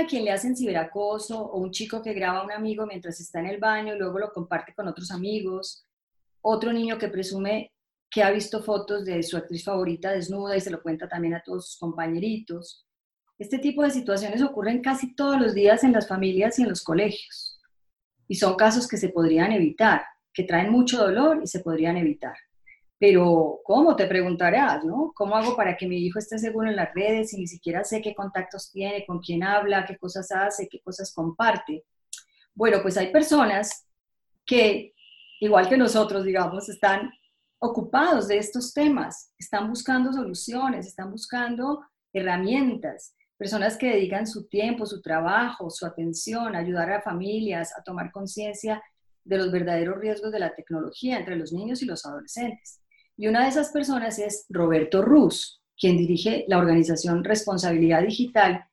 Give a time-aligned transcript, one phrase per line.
[0.00, 3.40] A quien le hacen ciberacoso o un chico que graba a un amigo mientras está
[3.40, 5.86] en el baño y luego lo comparte con otros amigos.
[6.42, 7.72] Otro niño que presume
[8.10, 11.42] que ha visto fotos de su actriz favorita desnuda y se lo cuenta también a
[11.42, 12.86] todos sus compañeritos.
[13.38, 16.82] Este tipo de situaciones ocurren casi todos los días en las familias y en los
[16.82, 17.60] colegios.
[18.26, 22.34] Y son casos que se podrían evitar, que traen mucho dolor y se podrían evitar.
[23.00, 23.96] Pero, ¿cómo?
[23.96, 25.12] Te preguntarás, ¿no?
[25.14, 28.02] ¿Cómo hago para que mi hijo esté seguro en las redes y ni siquiera sé
[28.02, 31.86] qué contactos tiene, con quién habla, qué cosas hace, qué cosas comparte?
[32.54, 33.86] Bueno, pues hay personas
[34.44, 34.92] que,
[35.40, 37.10] igual que nosotros, digamos, están
[37.58, 41.80] ocupados de estos temas, están buscando soluciones, están buscando
[42.12, 47.82] herramientas, personas que dedican su tiempo, su trabajo, su atención a ayudar a familias a
[47.82, 48.82] tomar conciencia
[49.24, 52.80] de los verdaderos riesgos de la tecnología entre los niños y los adolescentes.
[53.20, 58.64] Y una de esas personas es Roberto Ruz, quien dirige la organización Responsabilidad Digital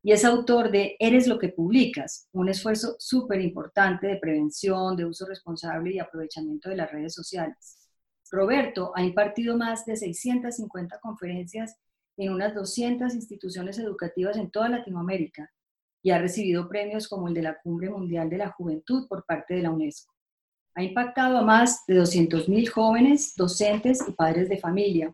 [0.00, 5.06] y es autor de Eres lo que publicas, un esfuerzo súper importante de prevención, de
[5.06, 7.88] uso responsable y aprovechamiento de las redes sociales.
[8.30, 11.76] Roberto ha impartido más de 650 conferencias
[12.16, 15.50] en unas 200 instituciones educativas en toda Latinoamérica
[16.00, 19.54] y ha recibido premios como el de la Cumbre Mundial de la Juventud por parte
[19.54, 20.15] de la UNESCO.
[20.76, 25.10] Ha impactado a más de 200.000 jóvenes, docentes y padres de familia.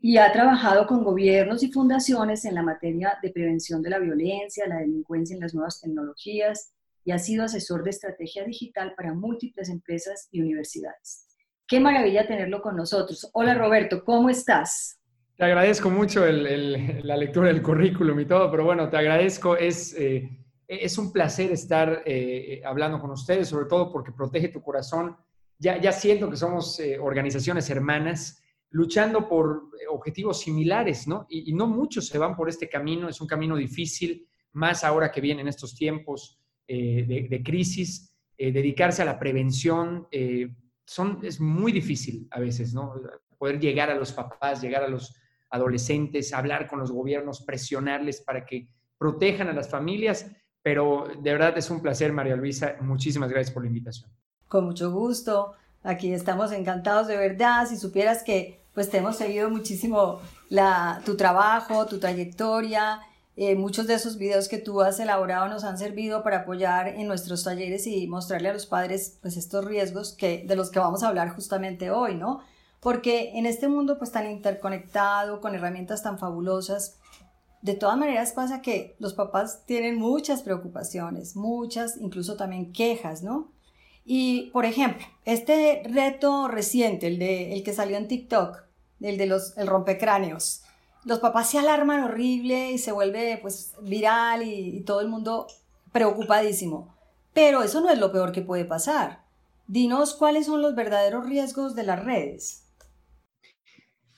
[0.00, 4.66] Y ha trabajado con gobiernos y fundaciones en la materia de prevención de la violencia,
[4.66, 6.72] la delincuencia en las nuevas tecnologías
[7.04, 11.28] y ha sido asesor de estrategia digital para múltiples empresas y universidades.
[11.68, 13.30] Qué maravilla tenerlo con nosotros.
[13.32, 14.98] Hola Roberto, ¿cómo estás?
[15.36, 19.56] Te agradezco mucho la lectura del currículum y todo, pero bueno, te agradezco.
[19.56, 24.62] Es, eh, es un placer estar eh, hablando con ustedes, sobre todo porque protege tu
[24.62, 25.16] corazón.
[25.58, 31.26] Ya, ya siento que somos eh, organizaciones hermanas luchando por objetivos similares, ¿no?
[31.28, 35.20] Y, no muchos se van por este camino, es un camino difícil, más ahora que
[35.20, 38.16] vienen estos tiempos eh, de, crisis.
[38.36, 40.08] dedicarse a la prevención
[40.84, 42.94] son, es muy difícil a veces, ¿no?
[43.38, 45.14] Poder llegar a los papás, llegar a los
[45.50, 50.26] adolescentes, hablar con los gobiernos, presionarles para que protejan a las familias
[50.64, 52.76] pero de verdad es un placer, María Luisa.
[52.80, 54.10] Muchísimas gracias por la invitación.
[54.48, 55.52] Con mucho gusto.
[55.82, 57.68] Aquí estamos encantados de verdad.
[57.68, 63.00] Si supieras que pues te hemos seguido muchísimo la, tu trabajo, tu trayectoria.
[63.36, 67.08] Eh, muchos de esos videos que tú has elaborado nos han servido para apoyar en
[67.08, 71.02] nuestros talleres y mostrarle a los padres pues estos riesgos que, de los que vamos
[71.02, 72.40] a hablar justamente hoy, ¿no?
[72.80, 76.98] Porque en este mundo pues tan interconectado, con herramientas tan fabulosas,
[77.64, 83.52] de todas maneras pasa que los papás tienen muchas preocupaciones, muchas, incluso también quejas, ¿no?
[84.04, 88.64] Y, por ejemplo, este reto reciente, el, de, el que salió en TikTok,
[89.00, 90.64] el de los el rompecráneos,
[91.06, 95.46] los papás se alarman horrible y se vuelve pues viral y todo el mundo
[95.90, 96.94] preocupadísimo.
[97.32, 99.24] Pero eso no es lo peor que puede pasar.
[99.68, 102.63] Dinos cuáles son los verdaderos riesgos de las redes.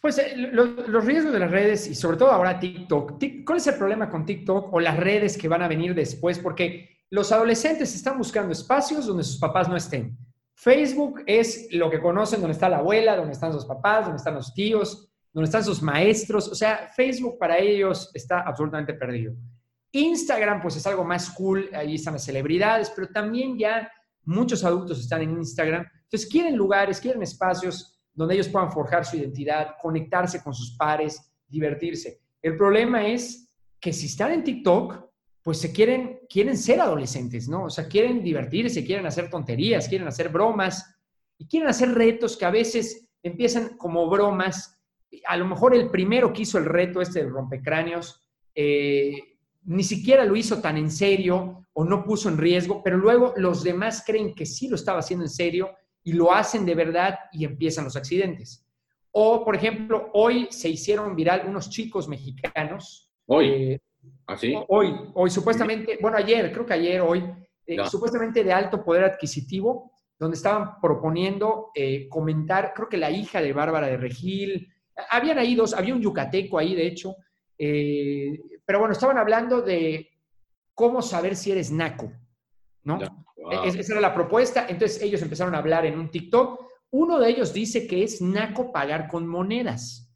[0.06, 3.20] Pues eh, los riesgos de las redes y sobre todo ahora TikTok.
[3.44, 6.38] ¿Cuál es el problema con TikTok o las redes que van a venir después?
[6.38, 10.16] Porque los adolescentes están buscando espacios donde sus papás no estén.
[10.54, 14.36] Facebook es lo que conocen, donde está la abuela, donde están sus papás, donde están
[14.36, 16.46] los tíos, donde están sus maestros.
[16.52, 19.34] O sea, Facebook para ellos está absolutamente perdido.
[19.90, 23.90] Instagram, pues es algo más cool, ahí están las celebridades, pero también ya
[24.22, 25.84] muchos adultos están en Instagram.
[26.04, 31.32] Entonces quieren lugares, quieren espacios donde ellos puedan forjar su identidad, conectarse con sus pares,
[31.46, 32.20] divertirse.
[32.42, 35.06] El problema es que si están en TikTok,
[35.42, 37.64] pues se quieren, quieren ser adolescentes, ¿no?
[37.64, 40.96] O sea, quieren divertirse, quieren hacer tonterías, quieren hacer bromas
[41.38, 44.80] y quieren hacer retos que a veces empiezan como bromas.
[45.28, 50.24] A lo mejor el primero que hizo el reto este del rompecráneos, eh, ni siquiera
[50.24, 54.34] lo hizo tan en serio o no puso en riesgo, pero luego los demás creen
[54.34, 55.70] que sí lo estaba haciendo en serio
[56.06, 58.64] y lo hacen de verdad y empiezan los accidentes.
[59.10, 63.10] O, por ejemplo, hoy se hicieron viral unos chicos mexicanos.
[63.26, 63.48] Hoy.
[63.48, 63.80] Eh,
[64.28, 64.54] ¿Así?
[64.68, 67.24] Hoy, hoy supuestamente, bueno, ayer, creo que ayer, hoy,
[67.66, 73.42] eh, supuestamente de alto poder adquisitivo, donde estaban proponiendo eh, comentar, creo que la hija
[73.42, 74.72] de Bárbara de Regil,
[75.10, 77.16] habían ahí dos, había un yucateco ahí, de hecho,
[77.58, 80.08] pero bueno, estaban hablando de
[80.72, 82.12] cómo saber si eres naco,
[82.84, 83.00] ¿no?
[83.50, 84.66] Esa era la propuesta.
[84.68, 86.60] Entonces ellos empezaron a hablar en un TikTok.
[86.90, 90.14] Uno de ellos dice que es naco pagar con monedas.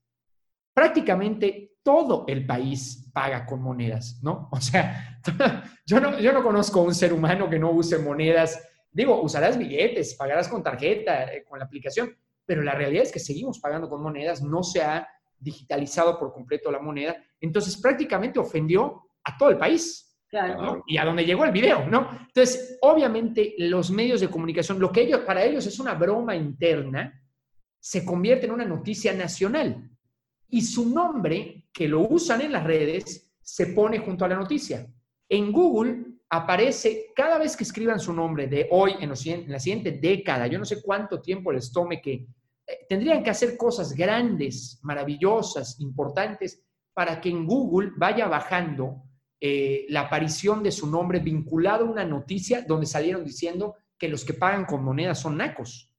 [0.72, 4.48] Prácticamente todo el país paga con monedas, ¿no?
[4.52, 5.20] O sea,
[5.86, 8.62] yo no, yo no conozco un ser humano que no use monedas.
[8.90, 13.20] Digo, usarás billetes, pagarás con tarjeta, eh, con la aplicación, pero la realidad es que
[13.20, 17.16] seguimos pagando con monedas, no se ha digitalizado por completo la moneda.
[17.40, 20.09] Entonces prácticamente ofendió a todo el país.
[20.30, 20.84] Claro.
[20.86, 22.08] Y a donde llegó el video, ¿no?
[22.26, 27.20] Entonces, obviamente, los medios de comunicación, lo que ellos, para ellos es una broma interna,
[27.80, 29.90] se convierte en una noticia nacional.
[30.48, 34.86] Y su nombre, que lo usan en las redes, se pone junto a la noticia.
[35.28, 39.92] En Google aparece cada vez que escriban su nombre de hoy, en, en la siguiente
[39.92, 44.78] década, yo no sé cuánto tiempo les tome que eh, tendrían que hacer cosas grandes,
[44.82, 46.62] maravillosas, importantes,
[46.94, 49.02] para que en Google vaya bajando
[49.40, 54.24] eh, la aparición de su nombre vinculado a una noticia donde salieron diciendo que los
[54.24, 55.90] que pagan con monedas son nacos.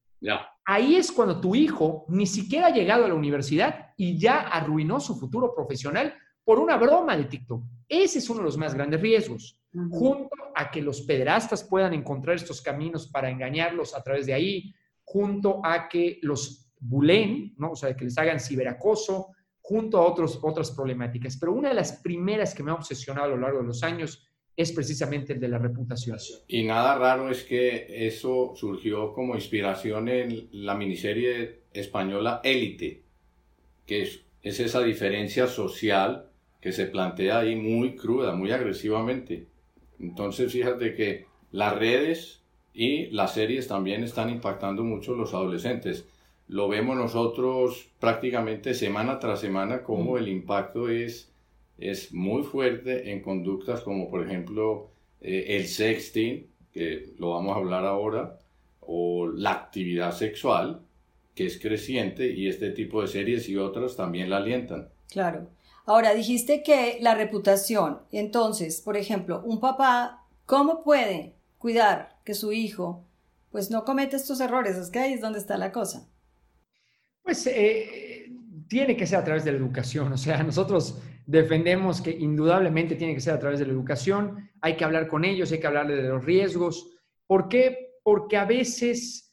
[0.65, 4.99] Ahí es cuando tu hijo ni siquiera ha llegado a la universidad y ya arruinó
[4.99, 7.63] su futuro profesional por una broma de TikTok.
[7.87, 9.59] Ese es uno de los más grandes riesgos.
[9.89, 14.73] Junto a que los pederastas puedan encontrar estos caminos para engañarlos a través de ahí,
[15.03, 17.71] junto a que los bulen, ¿no?
[17.71, 19.29] o sea, que les hagan ciberacoso,
[19.71, 21.37] junto a otros, otras problemáticas.
[21.37, 24.27] Pero una de las primeras que me ha obsesionado a lo largo de los años
[24.57, 26.17] es precisamente el de la reputación.
[26.45, 33.03] Y nada raro es que eso surgió como inspiración en la miniserie española Élite,
[33.85, 36.27] que es, es, esa diferencia social
[36.59, 39.47] que se plantea ahí muy cruda, muy agresivamente.
[40.01, 46.09] Entonces, fíjate que las redes y las series también están impactando mucho a los adolescentes
[46.51, 51.31] lo vemos nosotros prácticamente semana tras semana como el impacto es,
[51.77, 54.89] es muy fuerte en conductas como por ejemplo
[55.21, 58.37] eh, el sexting, que lo vamos a hablar ahora,
[58.81, 60.81] o la actividad sexual,
[61.35, 64.89] que es creciente y este tipo de series y otras también la alientan.
[65.09, 65.47] Claro.
[65.85, 72.51] Ahora, dijiste que la reputación, entonces, por ejemplo, un papá, ¿cómo puede cuidar que su
[72.51, 73.05] hijo
[73.51, 74.75] pues no cometa estos errores?
[74.75, 76.10] Es que ahí es donde está la cosa.
[77.23, 78.31] Pues eh,
[78.67, 83.13] tiene que ser a través de la educación, o sea, nosotros defendemos que indudablemente tiene
[83.13, 85.95] que ser a través de la educación, hay que hablar con ellos, hay que hablarle
[85.95, 86.89] de los riesgos.
[87.27, 87.99] ¿Por qué?
[88.03, 89.31] Porque a veces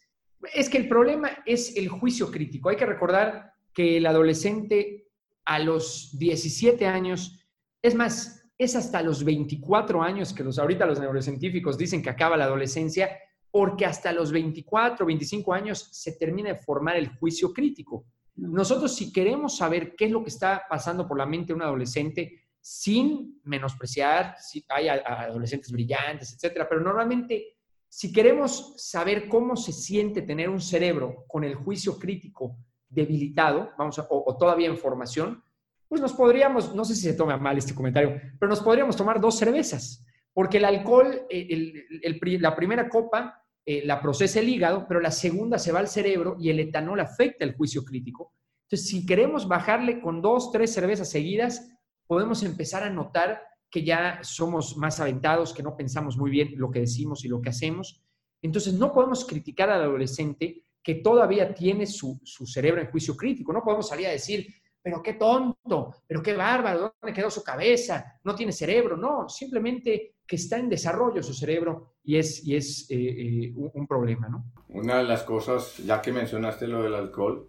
[0.54, 2.68] es que el problema es el juicio crítico.
[2.68, 5.08] Hay que recordar que el adolescente
[5.44, 7.46] a los 17 años,
[7.82, 12.36] es más, es hasta los 24 años que los ahorita los neurocientíficos dicen que acaba
[12.36, 13.10] la adolescencia,
[13.50, 18.06] porque hasta los 24, 25 años se termina de formar el juicio crítico.
[18.36, 21.62] Nosotros si queremos saber qué es lo que está pasando por la mente de un
[21.62, 27.58] adolescente, sin menospreciar, si hay adolescentes brillantes, etcétera, pero normalmente
[27.88, 32.58] si queremos saber cómo se siente tener un cerebro con el juicio crítico
[32.88, 35.42] debilitado, vamos o, todavía en formación,
[35.88, 39.20] pues nos podríamos, no sé si se toma mal este comentario, pero nos podríamos tomar
[39.20, 40.04] dos cervezas,
[40.38, 45.58] porque el alcohol, eh, la primera copa eh, la procesa el hígado, pero la segunda
[45.58, 48.34] se va al cerebro y el etanol afecta el juicio crítico.
[48.62, 51.68] Entonces, si queremos bajarle con dos, tres cervezas seguidas,
[52.06, 56.70] podemos empezar a notar que ya somos más aventados, que no pensamos muy bien lo
[56.70, 58.00] que decimos y lo que hacemos.
[58.40, 63.52] Entonces, no podemos criticar al adolescente que todavía tiene su, su cerebro en juicio crítico.
[63.52, 64.46] No podemos salir a decir,
[64.80, 68.20] pero qué tonto, pero qué bárbaro, ¿dónde quedó su cabeza?
[68.22, 68.96] No tiene cerebro.
[68.96, 73.86] No, simplemente que está en desarrollo su cerebro y es, y es eh, eh, un,
[73.86, 74.44] problema, ¿no?
[74.68, 77.48] Una de las cosas, ya que mencionaste lo del alcohol,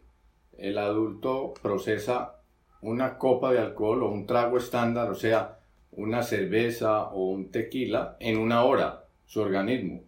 [0.58, 2.38] el adulto procesa
[2.82, 5.60] una copa de alcohol o un trago estándar, o sea,
[5.92, 10.04] una cerveza o un tequila, en una hora, su organismo.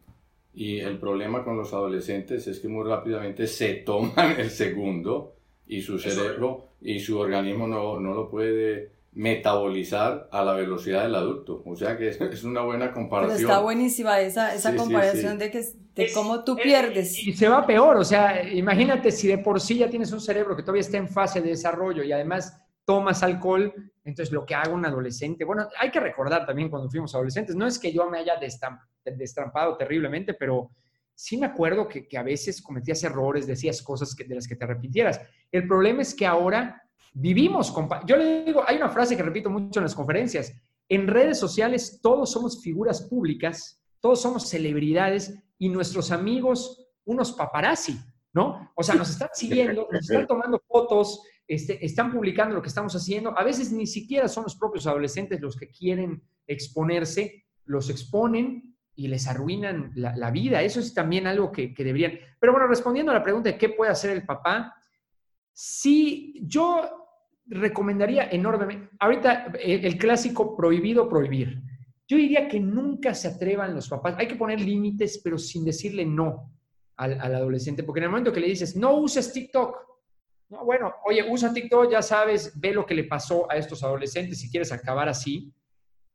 [0.54, 5.36] Y el problema con los adolescentes es que muy rápidamente se toman el segundo
[5.68, 11.16] y su cerebro y su organismo no, no lo puede metabolizar a la velocidad del
[11.16, 11.62] adulto.
[11.66, 13.38] O sea que es una buena comparación.
[13.38, 15.64] Pero está buenísima esa, esa comparación de que
[15.96, 17.18] de cómo tú pierdes.
[17.28, 20.56] Y se va peor, o sea, imagínate si de por sí ya tienes un cerebro
[20.56, 24.74] que todavía está en fase de desarrollo y además tomas alcohol, entonces lo que haga
[24.74, 28.20] un adolescente, bueno, hay que recordar también cuando fuimos adolescentes, no es que yo me
[28.20, 28.34] haya
[29.04, 30.72] destrampado terriblemente, pero
[31.14, 34.56] sí me acuerdo que, que a veces cometías errores, decías cosas que, de las que
[34.56, 35.22] te arrepintieras.
[35.52, 36.82] El problema es que ahora
[37.14, 37.74] Vivimos,
[38.06, 40.54] yo le digo, hay una frase que repito mucho en las conferencias,
[40.88, 47.98] en redes sociales todos somos figuras públicas, todos somos celebridades y nuestros amigos unos paparazzi,
[48.34, 48.72] ¿no?
[48.76, 52.96] O sea, nos están siguiendo, nos están tomando fotos, este, están publicando lo que estamos
[52.96, 53.38] haciendo.
[53.38, 59.08] A veces ni siquiera son los propios adolescentes los que quieren exponerse los exponen y
[59.08, 60.62] les arruinan la, vida.
[60.62, 62.20] Eso es también algo que, que, deberían.
[62.40, 64.76] Pero bueno, respondiendo a la pregunta de qué puede hacer el papá,
[65.54, 67.01] sí, yo
[67.52, 71.62] recomendaría enormemente, ahorita el, clásico prohibido prohibir.
[72.08, 74.16] Yo diría que nunca se atrevan los papás.
[74.18, 76.52] Hay que poner límites, pero sin decirle no
[76.98, 79.78] al, al, adolescente, porque en el momento que le dices, no uses TikTok,
[80.50, 84.40] no, bueno, oye, usa TikTok, ya sabes, ve lo que le pasó a estos adolescentes
[84.40, 85.54] si quieres acabar así.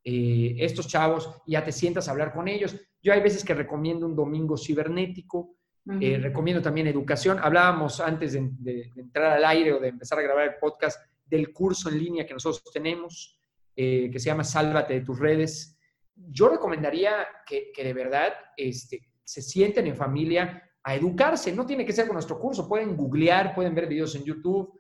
[0.05, 2.77] Eh, estos chavos, ya te sientas a hablar con ellos.
[3.03, 5.57] Yo hay veces que recomiendo un domingo cibernético,
[6.01, 7.39] eh, recomiendo también educación.
[7.41, 11.89] Hablábamos antes de, entrar al aire o de empezar a grabar el podcast del curso
[11.89, 13.39] en línea que nosotros tenemos,
[13.75, 15.79] eh, que se llama Sálvate de tus redes.
[16.15, 21.53] Yo recomendaría que, de verdad este, se sienten en familia a educarse.
[21.53, 24.73] No tiene que ser con nuestro curso, pueden googlear, pueden ver videos en YouTube,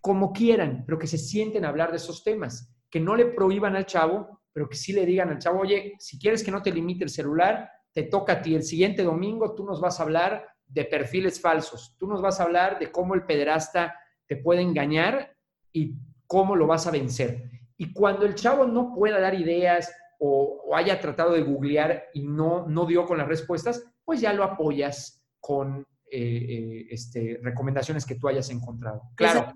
[0.00, 3.76] como quieran, pero que se sienten a hablar de esos temas, que no le prohíban
[3.76, 6.72] al chavo pero que sí le digan al chavo, oye, si quieres que no te
[6.72, 8.54] limite el celular, te toca a ti.
[8.54, 12.44] El siguiente domingo tú nos vas a hablar de perfiles falsos, tú nos vas a
[12.44, 15.36] hablar de cómo el pederasta te puede engañar
[15.72, 15.96] y
[16.26, 17.50] cómo lo vas a vencer.
[17.76, 22.66] Y cuando el chavo no pueda dar ideas o, haya tratado de googlear y no,
[22.68, 28.16] no dio con las respuestas, pues ya lo apoyas con eh, eh, este, recomendaciones que
[28.16, 29.02] tú hayas encontrado.
[29.14, 29.54] Claro.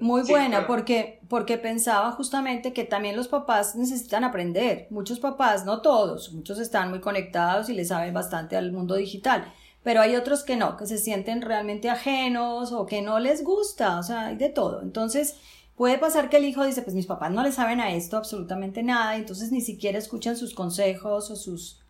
[0.00, 4.86] Muy buena, porque, porque pensaba justamente que también los papás necesitan aprender.
[4.90, 9.52] Muchos papás, no todos, muchos están muy conectados y le saben bastante al mundo digital,
[9.82, 13.98] pero hay otros que no, que se sienten realmente ajenos o que no les gusta,
[13.98, 14.82] o sea, hay de todo.
[14.82, 15.36] Entonces,
[15.76, 18.82] puede pasar que el hijo dice, pues mis papás no le saben a esto absolutamente
[18.82, 21.80] nada, entonces ni siquiera escuchan sus consejos o sus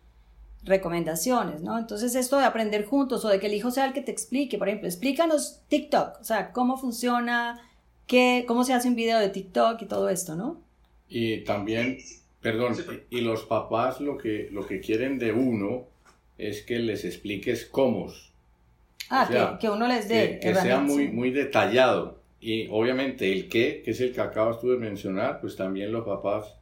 [0.63, 1.77] recomendaciones, ¿no?
[1.77, 4.57] Entonces esto de aprender juntos o de que el hijo sea el que te explique,
[4.57, 7.59] por ejemplo, explícanos TikTok, o sea, cómo funciona,
[8.47, 10.61] cómo se hace un video de TikTok y todo esto, ¿no?
[11.09, 11.97] Y también,
[12.41, 12.75] perdón,
[13.09, 15.87] y los papás lo que, lo que quieren de uno
[16.41, 18.11] es que les expliques cómo.
[19.09, 20.39] Ah, que, uno les dé.
[20.41, 22.19] Que, sea muy, muy detallado.
[22.39, 26.05] Y obviamente el qué, que es el que acabas tú de mencionar, pues también los
[26.05, 26.55] papás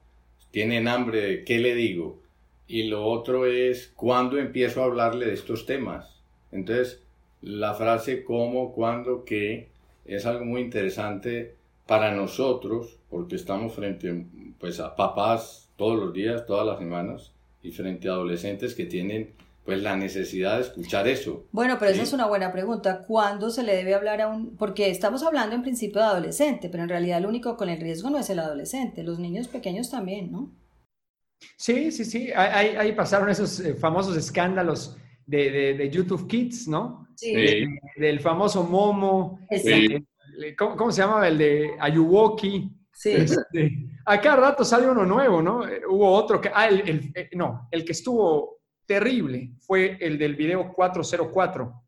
[0.52, 2.20] tienen hambre de qué le digo.
[2.68, 6.22] Y lo otro es cuándo empiezo a hablarle de estos temas.
[6.52, 7.02] Entonces,
[7.42, 9.70] la frase cómo, cuándo, qué,
[10.06, 11.56] es algo muy interesante
[11.88, 14.26] para nosotros, porque estamos frente
[14.60, 17.32] pues, a papás todos los días, todas las semanas,
[17.64, 19.34] y frente a adolescentes que tienen
[19.70, 21.46] pues la necesidad de escuchar eso.
[21.52, 23.06] Bueno, pero esa es una buena pregunta.
[23.06, 24.58] ¿Cuándo se le debe hablar a un...?
[24.58, 28.10] Porque estamos hablando en principio de adolescente, pero en realidad el único con el riesgo
[28.10, 30.52] no es el adolescente, los niños pequeños también, ¿no?
[31.56, 32.32] Sí, sí, sí.
[32.36, 34.98] Ahí, pasaron esos eh, famosos escándalos
[35.28, 37.08] de, YouTube Kids, ¿no?
[37.16, 37.36] Sí.
[37.96, 39.40] del famoso Momo.
[39.56, 40.04] Sí.
[40.58, 41.28] ¿cómo, se llamaba?
[41.28, 42.76] El de Ayuwoki.
[42.92, 43.12] Sí.
[43.12, 45.68] Este, a cada rato sale uno nuevo, ¿no?
[45.68, 48.59] Eh, hubo otro que, ah, el, eh, no, el que estuvo
[48.90, 51.84] terrible fue el del video 404,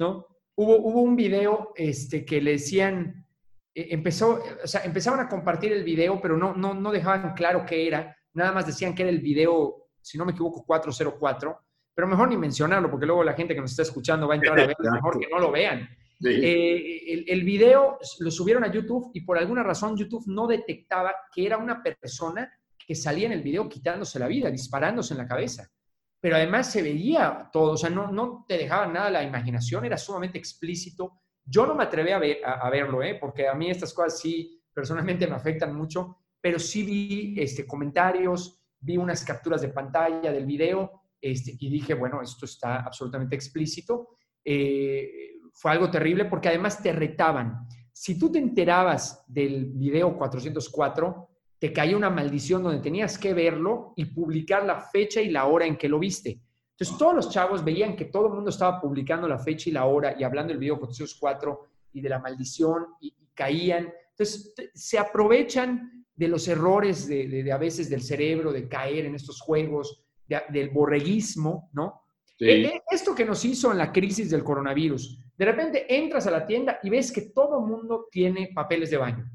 [0.00, 0.26] ¿no?
[0.56, 3.24] Hubo, hubo un video este, que le decían,
[3.72, 7.64] eh, empezó, o sea, empezaban a compartir el video, pero no, no, no dejaban claro
[7.64, 11.56] qué era, nada más decían que era el video, si no me equivoco, 404,
[11.94, 14.58] pero mejor ni mencionarlo, porque luego la gente que nos está escuchando va a entrar
[14.58, 15.88] a ver, mejor que no lo vean.
[16.22, 21.46] Eh, el, video lo subieron a YouTube y por alguna razón YouTube no detectaba que
[21.46, 25.70] era una persona que salía en el video quitándose la vida, disparándose en la cabeza.
[26.20, 29.96] Pero además se veía todo, o sea, no, no te dejaba nada la imaginación, era
[29.96, 31.22] sumamente explícito.
[31.44, 33.16] Yo no me atreví a, ver, a, verlo, ¿eh?
[33.18, 38.62] porque a mí estas cosas sí personalmente me afectan mucho, pero sí vi este, comentarios,
[38.78, 44.16] vi unas capturas de pantalla del video este, y dije, bueno, esto está absolutamente explícito.
[44.44, 47.66] Eh, fue algo terrible porque además te retaban.
[47.92, 51.29] Si tú te enterabas del video 404,
[51.60, 55.66] te caía una maldición donde tenías que verlo y publicar la fecha y la hora
[55.66, 56.40] en que lo viste.
[56.70, 59.84] Entonces todos los chavos veían que todo el mundo estaba publicando la fecha y la
[59.84, 63.92] hora y hablando del video 404 y de la maldición y, caían.
[64.10, 69.40] Entonces se aprovechan de los errores de, a veces del cerebro, de caer en estos
[69.40, 72.02] juegos, del borreguismo, ¿no?
[72.38, 76.30] E, e, esto que nos hizo en la crisis del coronavirus, de repente entras a
[76.30, 79.30] la tienda y ves que todo el mundo tiene papeles de baño.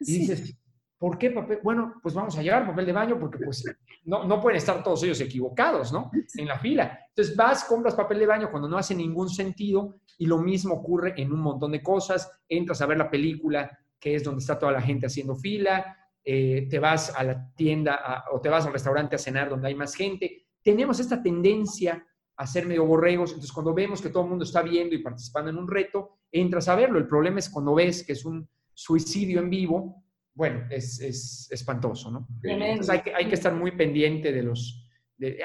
[0.00, 0.56] Y dices,
[1.04, 1.58] ¿por qué papel?
[1.62, 3.62] Bueno, pues vamos a llevar papel de baño porque pues
[4.06, 6.10] no, no pueden estar todos ellos equivocados, ¿no?
[6.34, 6.98] En la fila.
[7.10, 11.12] Entonces vas, compras papel de baño cuando no hace ningún sentido y lo mismo ocurre
[11.20, 12.40] en un montón de cosas.
[12.48, 15.94] Entras a ver la película, que es donde está toda la gente haciendo fila,
[16.24, 19.74] eh, te vas a la tienda o te vas al restaurante a cenar donde hay
[19.74, 20.46] más gente.
[20.62, 22.02] Tenemos esta tendencia
[22.34, 23.28] a ser medio borregos.
[23.28, 26.66] Entonces, cuando vemos que todo el mundo está viendo y participando en un reto, entras
[26.68, 26.98] a verlo.
[26.98, 30.03] El problema es cuando ves que es un suicidio en vivo,
[30.34, 32.26] bueno, es, es espantoso, ¿no?
[32.42, 34.84] Entonces, hay que, hay que estar muy pendiente de los,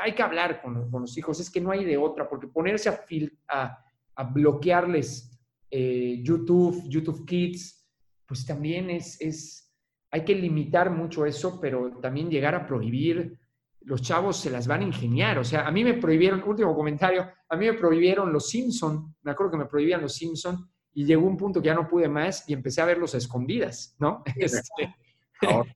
[0.01, 3.85] hay que hablar con, los hijos, es que no hay de otra, porque ponerse a,
[4.15, 7.87] a, bloquearles eh, YouTube, YouTube Kids,
[8.25, 9.71] pues también es, es,
[10.11, 13.39] hay que limitar mucho eso, pero también llegar a prohibir,
[13.81, 17.27] los chavos se las van a ingeniar, o sea, a mí me prohibieron, último comentario,
[17.47, 20.67] a mí me prohibieron los Simpson, me acuerdo que me prohibían los Simpson
[20.99, 23.95] y llegó un punto que ya no pude más y empecé a verlos a escondidas,
[23.99, 24.21] ¿no?
[24.35, 24.93] Este,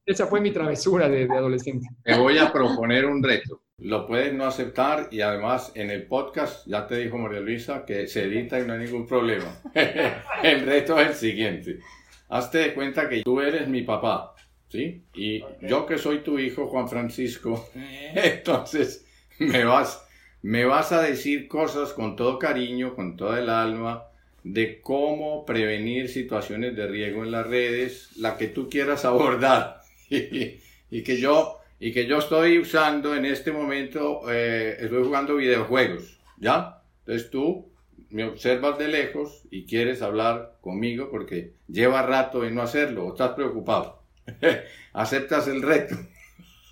[0.05, 1.87] esa fue mi travesura de, adolescente.
[2.03, 3.61] Te voy a proponer un reto.
[3.77, 8.05] Lo puedes no aceptar y además en el podcast ya te dijo María Luisa que
[8.07, 9.45] se edita y no hay ningún problema.
[10.43, 11.79] el reto es el siguiente.
[12.27, 14.35] Hazte de cuenta que tú eres mi papá,
[14.67, 15.05] ¿sí?
[15.13, 17.69] Y yo que soy tu hijo, Juan Francisco,
[18.13, 19.07] entonces
[19.39, 20.05] me vas,
[20.41, 24.09] me vas a decir cosas con todo cariño, con toda el alma,
[24.43, 31.03] de cómo prevenir situaciones de riesgo en las redes, la que tú quieras abordar y,
[31.03, 36.81] que yo y que yo estoy usando en este momento, eh, estoy jugando videojuegos, ¿ya?
[36.99, 37.69] Entonces tú
[38.09, 43.11] me observas de lejos y quieres hablar conmigo porque lleva rato en no hacerlo o
[43.13, 44.03] estás preocupado.
[44.93, 45.95] ¿Aceptas el reto?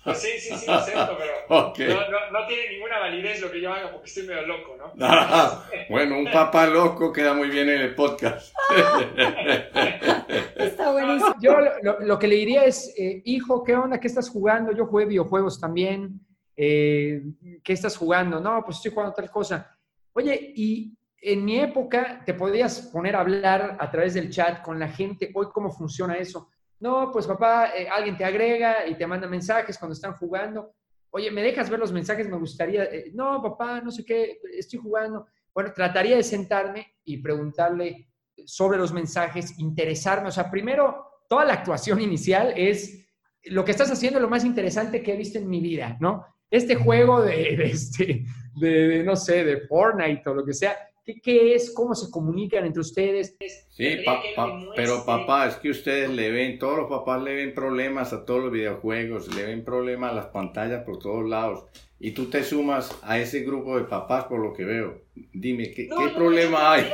[0.04, 1.34] Pues sí, sí, sí, lo acepto, pero
[2.32, 4.92] no, tiene ninguna validez lo que yo haga porque estoy medio loco, ¿no?
[5.90, 8.52] bueno, un papá loco queda muy bien en el podcast.
[10.56, 11.36] Está buenísimo.
[11.40, 11.56] Yo
[12.00, 14.00] lo, que le diría es, eh, hijo, ¿qué onda?
[14.00, 14.72] ¿Qué estás jugando?
[14.72, 16.20] Yo jugué videojuegos también.
[16.56, 17.22] Eh,
[17.62, 18.40] ¿Qué estás jugando?
[18.40, 19.70] No, pues estoy jugando tal cosa.
[20.14, 24.80] Oye, y en mi época te podías poner a hablar a través del chat con
[24.80, 25.30] la gente.
[25.34, 26.50] Hoy, ¿cómo funciona eso?
[26.82, 30.74] No, pues papá, eh, alguien te agrega y te manda mensajes cuando están jugando.
[31.10, 32.28] Oye, ¿me dejas ver los mensajes?
[32.28, 32.82] Me gustaría.
[32.86, 35.28] Eh, no, papá, no sé qué, estoy jugando.
[35.54, 38.08] Bueno, trataría de sentarme y preguntarle
[38.44, 40.30] sobre los mensajes, interesarme.
[40.30, 43.08] O sea, primero, toda la actuación inicial es
[43.44, 46.26] lo que estás haciendo lo más interesante que he visto en mi vida, ¿no?
[46.50, 48.24] Este juego de, de, este,
[48.56, 51.72] de no sé, de Fortnite o lo que sea, ¿Qué, es?
[51.74, 53.36] ¿Cómo se comunican entre ustedes?
[53.70, 53.96] Sí,
[54.76, 58.44] pero papá, es que ustedes le ven, todos los papás le ven problemas a todos
[58.44, 61.64] los videojuegos, le ven problemas a las pantallas por todos lados.
[61.98, 65.02] Y tú te sumas a ese grupo de papás por lo que veo.
[65.32, 66.92] Dime, ¿qué, problema hay?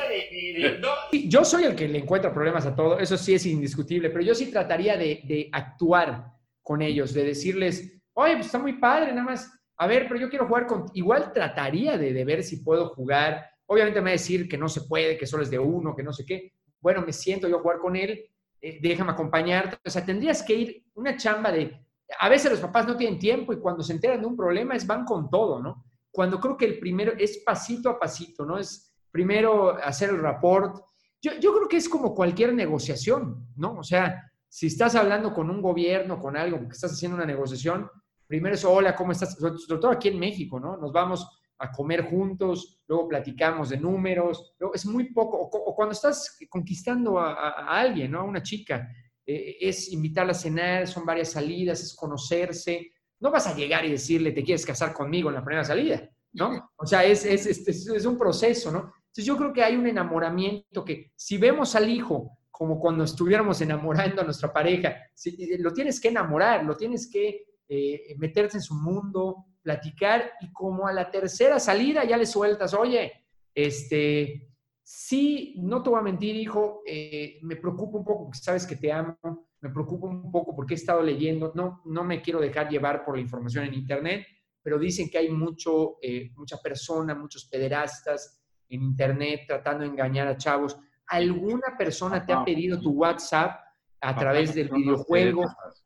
[1.28, 4.34] yo soy el que le encuentra problemas a todo, eso sí es indiscutible, pero yo
[4.34, 9.24] sí trataría de, de actuar con ellos, de decirles, oye, pues está muy padre, nada
[9.24, 10.86] más, a ver, pero yo quiero jugar con...
[10.92, 14.68] Igual trataría de, de ver si puedo jugar Obviamente me va a decir que no
[14.68, 16.54] se puede, que solo es de uno, que no sé qué.
[16.80, 18.24] Bueno, me siento yo a jugar con él,
[18.60, 19.76] eh, déjame acompañarte.
[19.84, 21.84] O sea, tendrías que ir una chamba de...
[22.18, 24.86] A veces los papás no tienen tiempo y cuando se enteran de un problema es
[24.86, 25.84] van con todo, ¿no?
[26.10, 28.58] Cuando creo que el primero es pasito a pasito, ¿no?
[28.58, 30.82] Es primero hacer el report.
[31.20, 33.78] Yo, yo creo que es como cualquier negociación, ¿no?
[33.78, 37.90] O sea, si estás hablando con un gobierno, con algo, que estás haciendo una negociación,
[38.26, 39.36] primero es, hola, ¿cómo estás?
[39.36, 40.78] Sobre todo aquí en México, ¿no?
[40.78, 46.38] Nos vamos a comer juntos, luego platicamos de números, es muy poco, o, cuando estás
[46.48, 48.20] conquistando a, alguien, ¿no?
[48.20, 48.88] A una chica,
[49.26, 53.90] eh, es invitarla a cenar, son varias salidas, es conocerse, no vas a llegar y
[53.90, 56.70] decirle, te quieres casar conmigo en la primera salida, ¿no?
[56.76, 58.92] O sea, es, es, es, un proceso, ¿no?
[59.08, 63.60] Entonces yo creo que hay un enamoramiento que si vemos al hijo como cuando estuviéramos
[63.60, 68.62] enamorando a nuestra pareja, si, lo tienes que enamorar, lo tienes que eh, meterse en
[68.62, 73.12] su mundo, platicar y como a la tercera salida ya le sueltas, oye,
[73.54, 74.48] este,
[74.82, 78.76] sí, no te voy a mentir, hijo, eh, me preocupa un poco porque sabes que
[78.76, 79.16] te amo,
[79.60, 83.16] me preocupa un poco porque he estado leyendo, no, no me quiero dejar llevar por
[83.16, 84.26] la información en Internet,
[84.62, 90.28] pero dicen que hay mucho, eh, mucha persona, muchos pederastas en Internet tratando de engañar
[90.28, 90.78] a chavos.
[91.06, 93.60] ¿Alguna persona te ha pedido tu WhatsApp
[94.00, 95.44] a través del videojuego?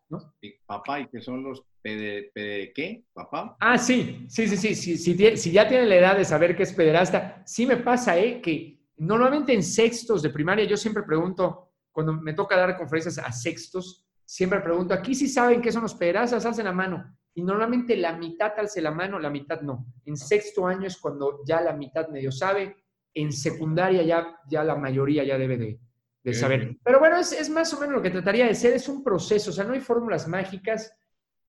[0.09, 0.35] ¿no?
[0.67, 3.57] Papá, ¿y qué son los qué, papá?
[3.61, 6.73] Ah, sí, sí, sí, sí, sí, si ya tiene la edad de saber qué es
[6.73, 8.41] pederasta, sí me pasa, ¿eh?
[8.41, 13.33] Que normalmente en sextos de primaria yo siempre pregunto, cuando me toca dar conferencias a
[13.33, 17.17] sextos, siempre pregunto, aquí sí saben qué son los pederastas, alcen la mano.
[17.35, 19.87] Y normalmente la mitad alce la mano, la mitad no.
[20.05, 22.77] En sexto año es cuando ya la mitad medio sabe,
[23.15, 25.81] en secundaria ya, ya la mayoría ya debe de,
[26.23, 26.77] de saber.
[26.83, 29.51] Pero bueno, es, es, más o menos lo que trataría de ser, es un proceso,
[29.51, 30.93] o sea, no hay fórmulas mágicas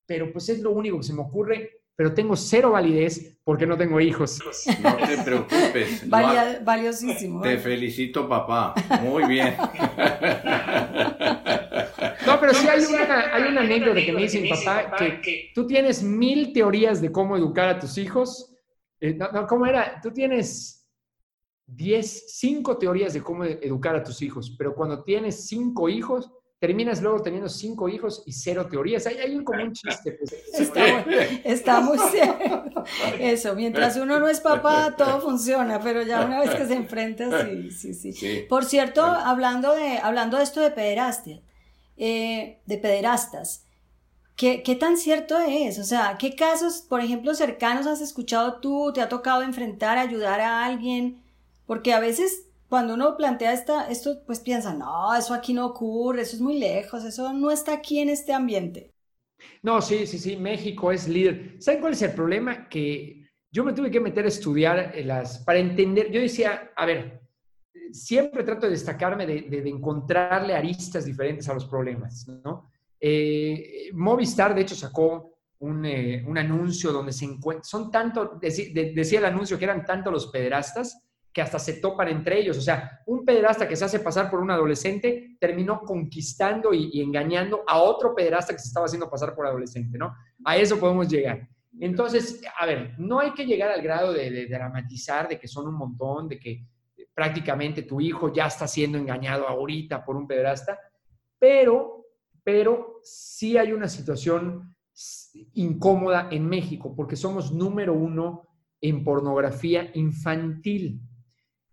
[0.09, 3.77] pero pues es lo único que se me ocurre, pero tengo cero validez porque no
[3.77, 4.39] tengo hijos.
[4.81, 6.09] No te preocupes.
[6.09, 7.41] valiosísimo.
[7.41, 8.73] Te felicito, papá.
[9.03, 9.55] Muy bien.
[12.25, 15.65] No, pero sí hay una, hay una anécdota que me dice mi papá que tú
[15.65, 18.55] tienes mil teorías de cómo educar a tus hijos.
[18.99, 19.99] Eh, no, ¿cómo era?
[20.01, 20.87] Tú tienes
[21.65, 27.01] diez, cinco teorías de cómo educar a tus hijos, pero cuando tienes cinco hijos, terminas
[27.01, 29.07] luego teniendo cinco hijos y cero teorías.
[29.07, 30.11] Hay, hay un común chiste.
[30.11, 30.35] Pues.
[31.45, 31.97] Está, muy
[33.19, 37.45] Eso, mientras uno no es papá, todo funciona, pero ya una vez que se enfrenta,
[37.45, 38.45] sí, sí, sí.
[38.49, 41.41] Por cierto, hablando de, hablando de esto de pederastia,
[41.95, 43.63] eh, de pederastas,
[44.35, 45.79] ¿qué, ¿qué tan cierto es?
[45.79, 48.91] O sea, ¿qué casos, por ejemplo, cercanos has escuchado tú?
[48.93, 51.23] ¿Te ha tocado enfrentar, ayudar a alguien?
[51.65, 56.21] Porque a veces cuando uno plantea esta, esto, pues piensa, no, eso aquí no ocurre,
[56.21, 58.93] eso es muy lejos, eso no está aquí en este ambiente.
[59.63, 61.55] No, sí, sí, sí, México es líder.
[61.59, 62.69] ¿Saben cuál es el problema?
[62.69, 67.21] Que yo me tuve que meter a estudiar las, para entender, yo decía, a ver,
[67.91, 72.69] siempre trato de destacarme de, encontrarle aristas diferentes a los problemas, ¿no?
[72.99, 79.19] Eh, Movistar, de hecho, sacó un, eh, un anuncio donde se encuentra, son tanto, decía
[79.19, 81.08] el anuncio que eran tanto los pederastas,
[81.39, 82.57] que hasta se topan entre ellos.
[82.57, 87.63] O sea, un pederasta que se hace pasar por un adolescente terminó conquistando y, engañando
[87.65, 90.13] a otro pederasta que se estaba haciendo pasar por adolescente, ¿no?
[90.43, 91.47] A eso podemos llegar.
[91.79, 95.75] Entonces, a ver, no hay que llegar al grado de, dramatizar de que son un
[95.75, 96.65] montón, de que
[97.13, 100.77] prácticamente tu hijo ya está siendo engañado ahorita por un pederasta,
[101.37, 102.05] pero,
[102.43, 104.75] pero sí hay una situación
[105.53, 108.45] incómoda en México porque somos número uno
[108.81, 111.01] en pornografía infantil.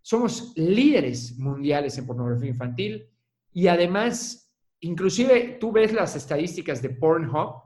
[0.06, 3.10] Somos líderes mundiales en pornografía infantil
[3.52, 7.60] y además, inclusive tú ves las estadísticas de Pornhub,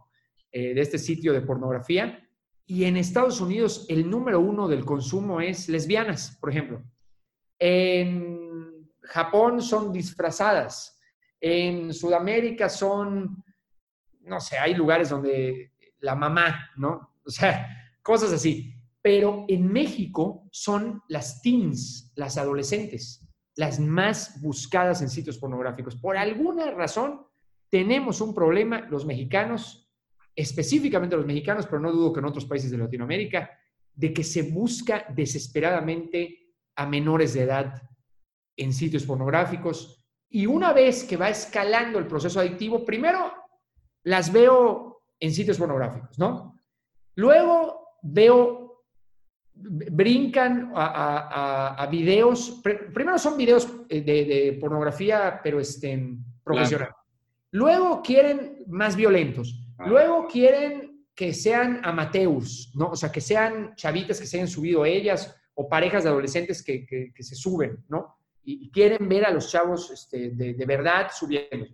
[0.50, 2.26] eh, de este sitio de pornografía,
[2.64, 6.83] y en Estados Unidos el número uno del consumo es lesbianas, por ejemplo.
[7.59, 10.98] En Japón son disfrazadas.
[11.42, 13.44] En Sudamérica son,
[14.22, 17.16] no sé, hay lugares donde la mamá, ¿no?
[17.22, 17.68] O sea,
[18.03, 18.80] cosas así.
[19.03, 25.97] Pero en México son las teens, las adolescentes, las más buscadas en sitios pornográficos.
[25.97, 27.27] Por alguna razón
[27.71, 29.91] tenemos un problema los mexicanos,
[30.35, 33.51] específicamente los mexicanos, pero no dudo que en otros países de Latinoamérica,
[33.95, 37.83] de que se busca desesperadamente a menores de edad
[38.57, 40.05] en sitios pornográficos.
[40.29, 43.33] Y una vez que va escalando el proceso adictivo, primero
[44.05, 46.59] las veo en sitios pornográficos, ¿no?
[47.17, 48.60] Luego veo
[49.62, 56.90] brincan a, videos, primero son videos eh, de, pornografía, pero este, profesional.
[57.53, 59.66] Luego quieren más violentos.
[59.79, 59.88] Ah.
[59.88, 62.90] Luego quieren que sean amateurs, ¿no?
[62.90, 67.12] O sea, que sean chavitas que se hayan subido ellas o parejas de adolescentes que,
[67.18, 68.16] se suben, ¿no?
[68.42, 71.66] Y, quieren ver a los chavos este, de, de, verdad subiendo.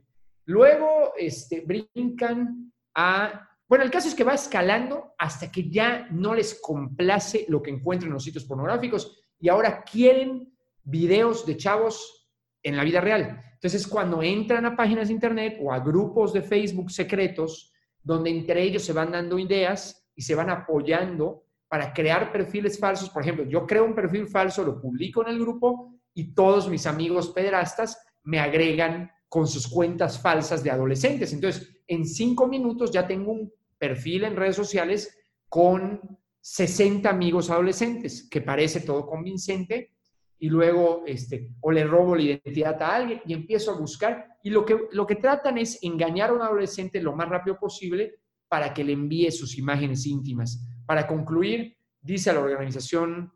[0.46, 6.34] Luego este, brincan a bueno, el caso es que va escalando hasta que ya no
[6.34, 10.52] les complace lo que encuentran en los sitios pornográficos y ahora quieren
[10.84, 12.28] videos de chavos
[12.62, 13.42] en la vida real.
[13.54, 18.62] Entonces, cuando entran a páginas de internet o a grupos de Facebook secretos, donde entre
[18.62, 23.10] ellos se van dando ideas y se van apoyando para crear perfiles falsos.
[23.10, 26.86] Por ejemplo, yo creo un perfil falso, lo publico en el grupo y todos mis
[26.86, 31.32] amigos pederastas me agregan con sus cuentas falsas de adolescentes.
[31.32, 35.16] Entonces, en cinco minutos ya tengo un perfil en redes sociales
[35.48, 36.00] con
[36.40, 39.92] 60 amigos adolescentes, que parece todo convincente,
[40.38, 44.38] y luego este, o le robo la identidad a alguien y empiezo a buscar.
[44.42, 48.20] Y lo que, lo que tratan es engañar a un adolescente lo más rápido posible
[48.48, 50.64] para que le envíe sus imágenes íntimas.
[50.86, 53.32] Para concluir, dice la organización,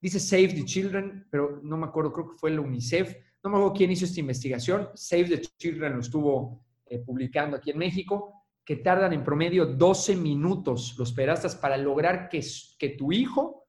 [0.00, 3.14] dice Save the Children, pero no me acuerdo, creo que fue la UNICEF,
[3.44, 7.70] no me acuerdo quién hizo esta investigación, Save the Children lo estuvo eh, publicando aquí
[7.70, 12.44] en México, que tardan en promedio 12 minutos los pedastas para lograr que,
[12.78, 13.66] que tu hijo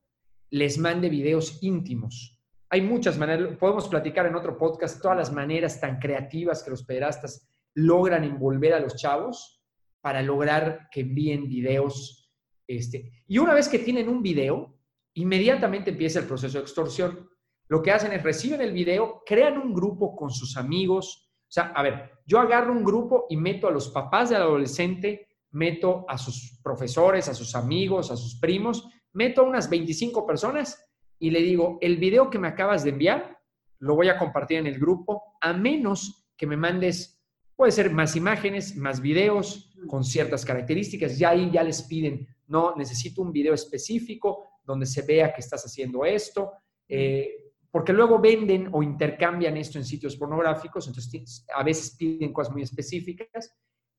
[0.50, 2.44] les mande videos íntimos.
[2.70, 6.84] Hay muchas maneras, podemos platicar en otro podcast todas las maneras tan creativas que los
[6.84, 9.64] pederastas logran envolver a los chavos
[10.02, 12.30] para lograr que envíen videos.
[12.68, 13.24] Este.
[13.26, 14.78] Y una vez que tienen un video,
[15.14, 17.30] inmediatamente empieza el proceso de extorsión.
[17.70, 21.23] Lo que hacen es reciben el video, crean un grupo con sus amigos,
[21.54, 26.04] sea, a ver, yo agarro un grupo y meto a los papás del adolescente, meto
[26.08, 30.84] a sus profesores, a sus amigos, a sus primos, meto a unas 25 personas
[31.20, 33.38] y le digo, el video que me acabas de enviar,
[33.80, 37.24] lo voy a compartir en el grupo, a menos que me mandes,
[37.56, 42.76] puede ser más imágenes, más videos con ciertas características, ya ahí ya les piden, no,
[42.76, 46.54] necesito un video específico donde se vea que estás haciendo esto.
[46.88, 47.43] Eh,
[47.74, 52.62] porque luego venden o intercambian esto en sitios pornográficos, entonces a veces piden cosas muy
[52.62, 53.52] específicas.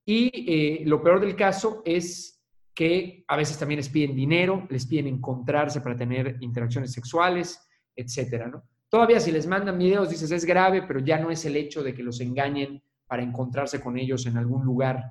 [0.06, 2.40] Y eh, lo peor del caso es
[2.72, 8.46] que a veces también les piden dinero, les piden encontrarse para tener interacciones sexuales, etcétera,
[8.46, 8.62] ¿no?
[8.88, 11.96] Todavía si les mandan videos dices es grave, pero ya no es el hecho de
[11.96, 15.02] que los engañen para encontrarse con ellos en algún lugar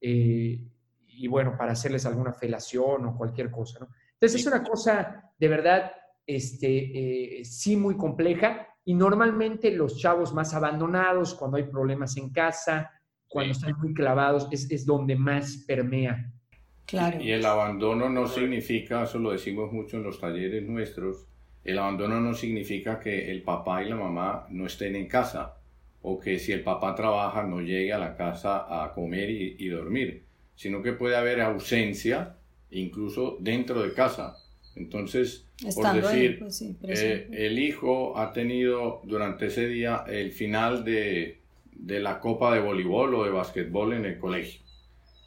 [0.00, 0.60] eh,
[1.06, 3.90] y bueno, para hacerles alguna felación o cualquier cosa, ¿no?
[4.14, 5.92] Entonces es una cosa de verdad,
[6.28, 12.30] este, eh, sí muy compleja y normalmente los chavos más abandonados, cuando hay problemas en
[12.30, 12.92] casa,
[13.26, 16.32] cuando están muy clavados, es, es donde más permea.
[16.86, 17.20] Claro.
[17.20, 21.26] Y el abandono no significa, eso lo decimos mucho en los talleres nuestros,
[21.64, 25.58] el abandono no significa que el papá y la mamá no estén en casa
[26.00, 30.24] o que si el papá trabaja no llegue a la casa a comer y, dormir,
[30.54, 32.36] sino que puede haber ausencia
[32.70, 34.36] incluso dentro de casa.
[34.78, 36.62] Entonces, por decir, pues
[37.02, 41.38] eh, el hijo ha tenido durante ese día el final de,
[41.72, 44.60] de la copa de voleibol o de basquetbol en el colegio.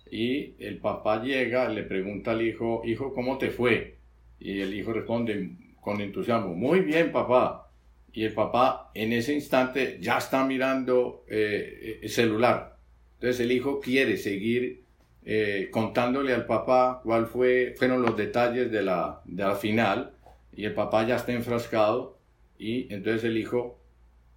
[0.10, 3.98] Y el papá llega, le pregunta al hijo, hijo, ¿cómo te fue?
[4.40, 7.72] Y el hijo responde con entusiasmo, muy bien, papá
[8.14, 12.78] y el papá en ese instante ya está mirando eh, el celular.
[13.16, 14.81] Entonces el hijo quiere seguir
[15.24, 20.14] eh, contándole al papá cuál fue, fueron los detalles de la, de la final
[20.54, 22.18] y el papá ya está enfrascado
[22.58, 23.80] y entonces el hijo,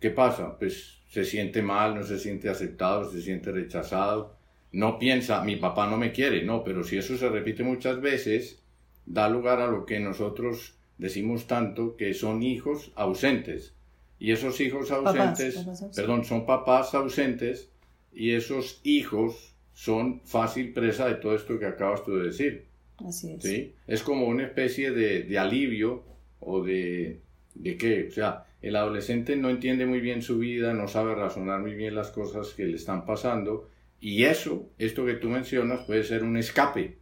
[0.01, 0.59] ¿qué pasa?
[0.59, 4.37] Pues se siente mal, no se siente aceptado, se siente rechazado,
[4.73, 8.62] no piensa, mi papá no me quiere, no, pero si eso se repite muchas veces,
[9.07, 13.75] da lugar a lo que nosotros decimos tanto que son hijos ausentes.
[14.18, 17.70] Y esos hijos ausentes, perdón, son papás ausentes
[18.12, 22.66] y esos hijos son fácil presa de todo esto que acabas tú de decir.
[23.06, 23.42] Así es.
[23.42, 23.74] ¿sí?
[23.87, 26.02] Es como una especie de, de alivio
[26.40, 27.20] o de,
[27.54, 28.08] de qué.
[28.08, 31.94] O sea, el adolescente no entiende muy bien su vida, no sabe razonar muy bien
[31.94, 33.68] las cosas que le están pasando
[34.04, 36.98] y eso, esto que tú mencionas, puede ser un escape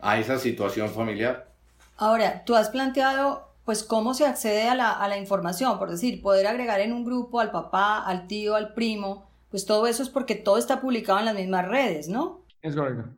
[0.00, 1.50] a esa situación familiar.
[1.96, 6.80] Ahora, tú has planteado, pues, cómo se accede a la, información, por decir, poder agregar
[6.80, 10.58] en un grupo al papá, al tío, al primo, pues todo eso es porque todo
[10.58, 12.46] está publicado en las mismas redes, ¿no?
[12.62, 13.14] Es correcto.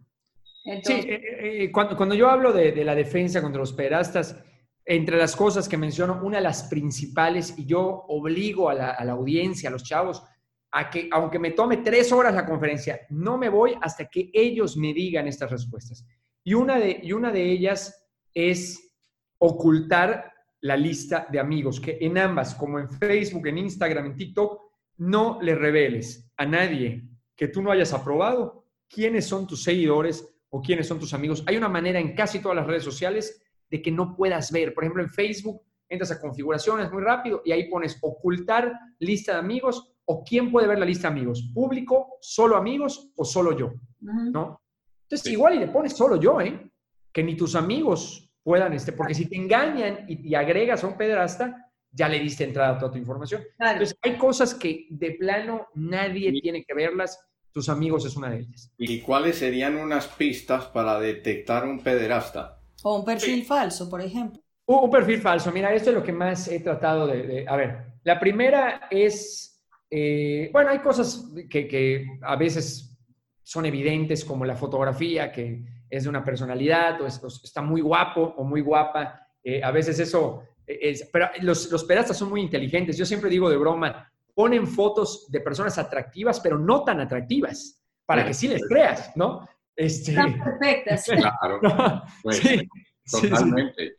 [0.85, 4.37] sí, eh, eh, eh, cuando, yo hablo de, la defensa contra los pederastas,
[4.85, 9.05] entre las cosas que menciono, una de las principales, y yo obligo a la, a
[9.05, 10.23] la, audiencia, a los chavos,
[10.71, 14.77] a que, aunque me tome tres horas la conferencia, no me voy hasta que ellos
[14.77, 16.07] me digan estas respuestas.
[16.45, 18.95] Y una de, y una de ellas es
[19.39, 24.68] ocultar la lista de amigos, que en ambas, como en Facebook, en Instagram, en TikTok,
[24.99, 30.61] no le reveles a nadie que tú no hayas aprobado quiénes son tus seguidores o
[30.61, 31.43] quiénes son tus amigos.
[31.47, 34.75] Hay una manera en casi todas las redes sociales de que no puedas ver.
[34.75, 39.39] Por ejemplo, en Facebook entras a configuraciones muy rápido y ahí pones ocultar lista de
[39.39, 43.75] amigos o quién puede ver la lista de amigos, público, solo amigos o solo yo,
[44.01, 44.61] ¿no?
[45.03, 46.71] Entonces, igual y le pones solo yo, ¿eh?
[47.13, 51.68] Que ni tus amigos puedan, este, porque si te engañan y, agregas a un pederasta,
[51.99, 53.43] ya le diste entrada a toda tu información.
[53.59, 57.19] Entonces, hay cosas que de plano nadie tiene que verlas,
[57.53, 58.73] tus amigos es una de ellas.
[58.79, 62.61] ¿Y cuáles serían unas pistas para detectar un pederasta?
[62.85, 64.41] O un perfil falso, por ejemplo.
[64.67, 67.45] Un, perfil falso, mira, esto es lo que más he tratado de...
[67.49, 72.97] a ver, la primera es, eh, bueno, hay cosas que, que a veces
[73.43, 78.45] son evidentes, como la fotografía, que es de una personalidad o, está muy guapo o
[78.45, 79.27] muy guapa.
[79.43, 82.97] Eh, a veces eso es, pero los, los pedastas son muy inteligentes.
[82.97, 88.25] Yo siempre digo de broma, ponen fotos de personas atractivas, pero no tan atractivas, para
[88.25, 89.47] que sí les creas, ¿no?
[89.75, 91.05] Este, Están perfectas.
[91.61, 92.03] Claro.
[92.23, 92.69] Pues, sí.
[93.11, 93.97] Totalmente.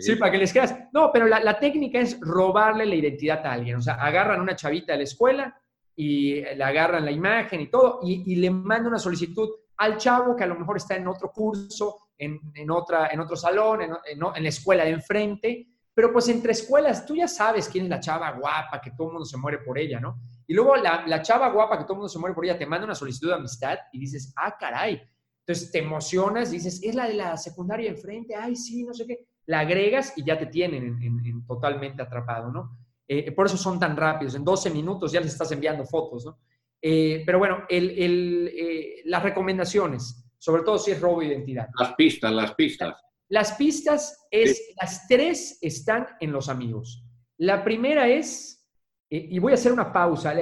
[0.00, 0.76] Sí, para que les creas.
[0.92, 3.76] No, pero la, la, técnica es robarle la identidad a alguien.
[3.76, 5.58] O sea, agarran una chavita de la escuela
[5.96, 9.48] y le agarran la imagen y todo y, y le mandan una solicitud
[9.78, 13.82] al chavo que a lo mejor está en otro curso, en, otra, en otro salón,
[13.82, 17.90] en, en, la escuela de enfrente, pero pues entre escuelas tú ya sabes quién es
[17.90, 20.20] la chava guapa, que todo el mundo se muere por ella, ¿no?
[20.46, 22.66] Y luego la, la chava guapa, que todo el mundo se muere por ella, te
[22.66, 25.02] manda una solicitud de amistad y dices, ah, caray.
[25.40, 29.26] Entonces te emocionas, dices, es la de la secundaria enfrente, ay, sí, no sé qué.
[29.46, 32.78] La agregas y ya te tienen en, totalmente atrapado, ¿no?
[33.08, 34.36] Eh, por eso son tan rápidos.
[34.36, 36.38] En 12 minutos ya les estás enviando fotos, ¿no?
[36.80, 41.70] Eh, pero bueno, eh, las recomendaciones, sobre todo si es robo de identidad.
[41.76, 43.02] Las pistas, las pistas.
[43.28, 47.04] Las pistas es, las tres están en los amigos.
[47.38, 48.66] La primera es,
[49.10, 50.34] eh, y voy a hacer una pausa,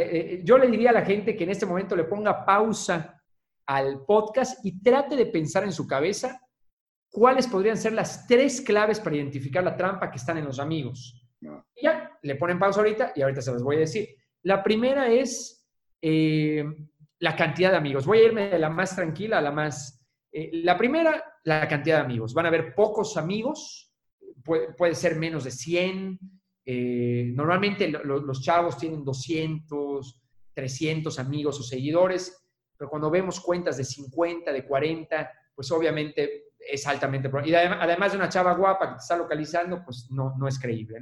[0.42, 3.20] yo le diría a la gente que en este momento le ponga pausa
[3.66, 6.40] al podcast y trate de pensar en su cabeza
[7.10, 11.22] cuáles podrían ser las tres claves para identificar la trampa que están en los amigos.
[11.40, 14.08] Y ya, le ponen pausa ahorita y ahorita se las voy a decir.
[14.42, 15.66] La primera es
[16.02, 16.64] eh,
[17.18, 18.06] la cantidad de amigos.
[18.06, 20.06] Voy a irme de la más tranquila a la más...
[20.32, 22.34] Eh, la primera, la cantidad de amigos.
[22.34, 23.92] Van a haber pocos amigos,
[24.44, 26.18] puede, ser menos de 100.
[26.64, 32.36] Eh, normalmente los chavos tienen 200, 300 amigos o seguidores,
[32.76, 37.52] pero cuando vemos cuentas de 50, de 40, pues obviamente es altamente probable.
[37.52, 40.98] Y además de una chava guapa que te está localizando, pues no, no es creíble.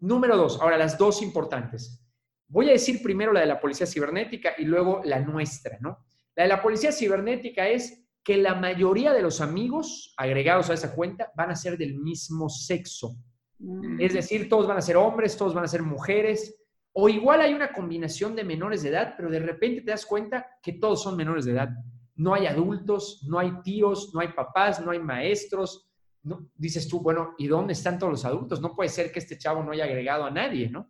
[0.00, 2.04] Número dos, ahora las dos importantes.
[2.48, 6.04] Voy a decir primero la de la policía cibernética y luego la nuestra, ¿no?
[6.34, 10.94] La de la policía cibernética es que la mayoría de los amigos agregados a esa
[10.94, 13.16] cuenta van a ser del mismo sexo.
[13.58, 14.00] Mm.
[14.00, 16.60] Es decir, todos van a ser hombres, todos van a ser mujeres,
[16.92, 20.46] o igual hay una combinación de menores de edad, pero de repente te das cuenta
[20.62, 21.70] que todos son menores de edad.
[22.16, 25.90] No hay adultos, no hay tíos, no hay papás, no hay maestros,
[26.22, 26.50] ¿no?
[26.54, 28.60] dices tú, bueno, ¿y dónde están todos los adultos?
[28.60, 30.88] No puede ser que este chavo no haya agregado a nadie, ¿no?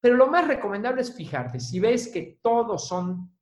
[0.00, 3.35] Pero lo más recomendable es fijarte, si ves que todos son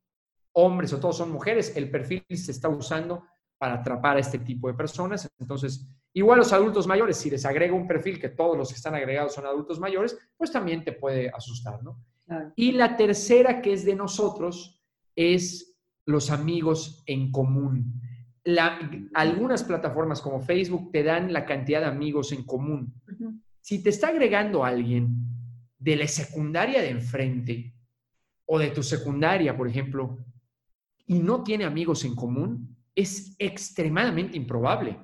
[0.54, 3.24] hombres o todos son mujeres, el perfil se está usando
[3.58, 5.30] para atrapar a este tipo de personas.
[5.38, 8.94] Entonces, igual los adultos mayores, si les agrega un perfil que todos los que están
[8.94, 12.02] agregados son adultos mayores, pues también te puede asustar, ¿no?
[12.56, 14.82] Y la tercera que es de nosotros
[15.14, 18.00] es los amigos en común
[19.14, 22.94] algunas plataformas como Facebook te dan la cantidad de amigos en común.
[23.60, 25.16] Si te está agregando alguien
[25.78, 27.74] de la secundaria de enfrente
[28.44, 30.18] o de tu secundaria, por ejemplo,
[31.06, 34.98] y no tiene amigos en común, es extremadamente improbable.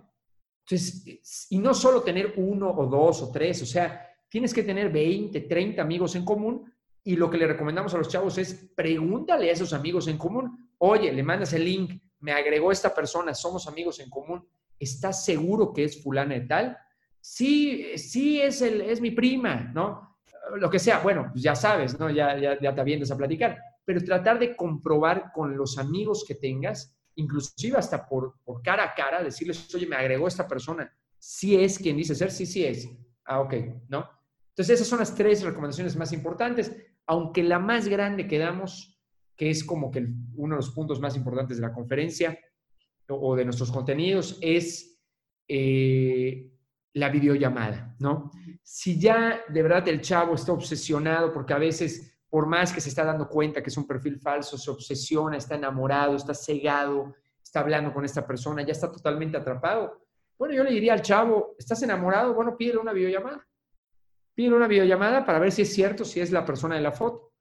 [0.60, 4.90] Entonces, y no solo tener uno o dos o tres, o sea, tienes que tener
[4.90, 9.50] 20, 30 amigos en común y lo que le recomendamos a los chavos es pregúntale
[9.50, 13.66] a esos amigos en común, oye, le mandas el link, me agregó esta persona, somos
[13.66, 14.46] amigos en común,
[14.78, 16.78] ¿estás seguro que es fulana de tal?
[17.20, 20.18] Sí, sí, es, el, es mi prima, ¿no?
[20.56, 22.10] Lo que sea, bueno, pues ya sabes, ¿no?
[22.10, 23.58] Ya, ya, te avientas a platicar,
[23.90, 28.94] pero tratar de comprobar con los amigos que tengas, inclusive hasta por, por cara a
[28.94, 32.88] cara, decirles, oye, me agregó esta persona, si es quien dice ser, sí, sí es.
[33.24, 33.54] Ah, ok,
[33.88, 34.08] ¿no?
[34.50, 36.72] Entonces esas son las tres recomendaciones más importantes,
[37.04, 39.00] aunque la más grande que damos
[39.36, 42.38] que es como que uno de los puntos más importantes de la conferencia
[43.08, 45.02] o, de nuestros contenidos, es
[45.48, 46.48] eh,
[46.92, 48.30] la videollamada, ¿no?
[48.62, 52.88] Si ya de verdad el chavo está obsesionado, porque a veces, por más que se
[52.88, 57.60] está dando cuenta que es un perfil falso, se obsesiona, está enamorado, está cegado, está
[57.60, 60.00] hablando con esta persona, ya está totalmente atrapado.
[60.38, 62.32] Bueno, yo le diría al chavo, ¿estás enamorado?
[62.32, 63.46] Bueno, pídele una videollamada.
[64.34, 67.32] Pídele una videollamada para ver si es cierto, si es la persona de la foto.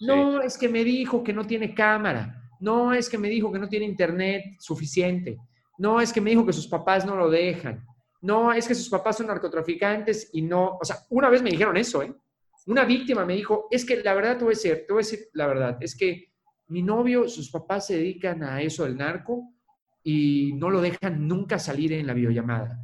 [0.00, 2.48] No, es que me dijo que no tiene cámara.
[2.60, 5.38] No, es que me dijo que no tiene internet suficiente.
[5.76, 7.84] No, es que me dijo que sus papás no lo dejan.
[8.22, 11.76] No, es que sus papás son narcotraficantes y no, o sea, una vez me dijeron
[11.76, 12.14] eso, ¿eh?
[12.70, 15.02] Una víctima me dijo, es que la verdad te voy a decir, te voy
[15.32, 16.32] la verdad, es que
[16.68, 19.54] mi novio, sus papás se dedican a eso del narco
[20.04, 22.80] y no lo dejan nunca salir en la videollamada.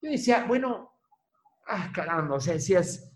[0.00, 0.92] Yo decía, bueno,
[1.66, 3.12] ah, caramba, o sea, decías,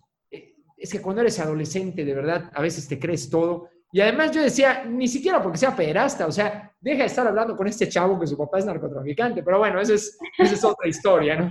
[0.77, 3.69] es que cuando eres adolescente, de verdad, a veces te crees todo.
[3.91, 7.57] Y además yo decía, ni siquiera porque sea pederasta, o sea, deja de estar hablando
[7.57, 11.51] con este chavo que su papá es narcotraficante, pero bueno, esa es, otra historia, ¿no?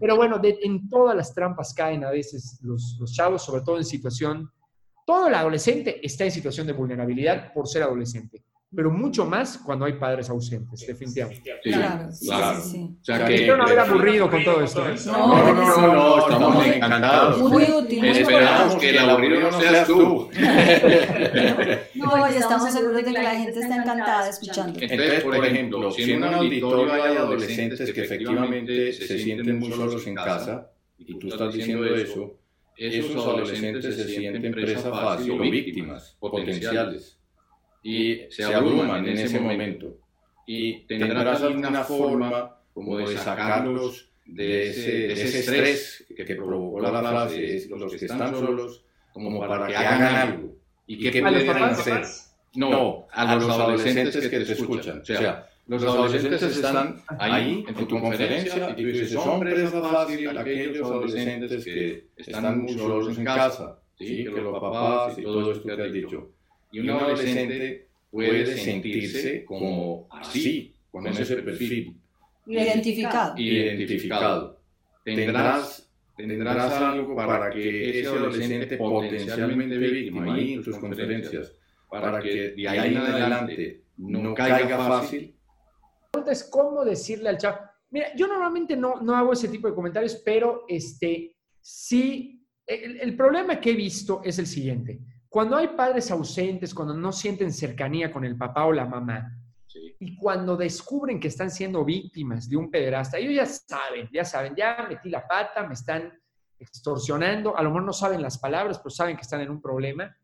[0.00, 4.50] Pero bueno, en todas las trampas caen a veces los chavos, sobre todo en situación,
[5.06, 8.42] todo el adolescente está en situación de vulnerabilidad por ser adolescente
[8.74, 11.58] pero mucho más cuando hay padres ausentes, definitivamente.
[11.62, 12.28] claro, sí,
[12.70, 14.86] sí, O sea, que, no haber aburrido con todo esto.
[14.86, 14.94] ¿eh?
[15.06, 17.38] No, no, no, no, estamos encantados.
[17.38, 18.04] Muy útil.
[18.04, 20.28] Esperamos que el aburrido no seas tú.
[21.94, 24.78] No, estamos seguros de que la gente está encantada escuchando.
[24.80, 30.06] Entonces, por ejemplo, si en un auditorio hay adolescentes que efectivamente se sienten muy solos
[30.06, 32.38] en casa, y tú estás diciendo eso,
[32.76, 37.17] esos adolescentes se sienten presa fácil o víctimas potenciales
[37.82, 39.96] y se abruman en ese momento.
[40.46, 47.00] Y tendrás alguna forma como de sacarlos de ese, de ese estrés que, provocó la
[47.00, 50.54] frase, los que están solos, como para que hagan algo.
[50.86, 52.04] ¿Y qué pueden hacer?
[52.54, 55.00] No, a los adolescentes que te escuchan.
[55.00, 60.38] O sea, los adolescentes están ahí en tu conferencia y tú dices, son presa fácil
[60.38, 64.24] aquellos adolescentes que están muy solos en casa, ¿sí?
[64.24, 66.30] que los papás y todo esto que has dicho.
[66.70, 71.96] Y un adolescente puede sentirse como así, con ese perfil.
[72.46, 73.38] Identificado.
[73.38, 74.60] Identificado.
[75.04, 81.52] Tendrás, tendrás algo para que ese adolescente potencialmente víctima ahí en tus conferencias,
[81.90, 85.34] para que de ahí en adelante no caiga fácil.
[86.12, 87.58] Entonces, ¿cómo decirle al chavo?
[87.90, 93.16] Mira, yo normalmente no, no hago ese tipo de comentarios, pero este, sí, el, el
[93.16, 95.00] problema que he visto es el siguiente.
[95.28, 99.30] Cuando hay padres ausentes, cuando no sienten cercanía con el papá o la mamá,
[100.00, 104.54] y cuando descubren que están siendo víctimas de un pederasta, ellos ya saben, ya saben,
[104.56, 106.12] ya metí la pata, me están
[106.58, 110.16] extorsionando, a lo mejor no saben las palabras, pero saben que están en un problema.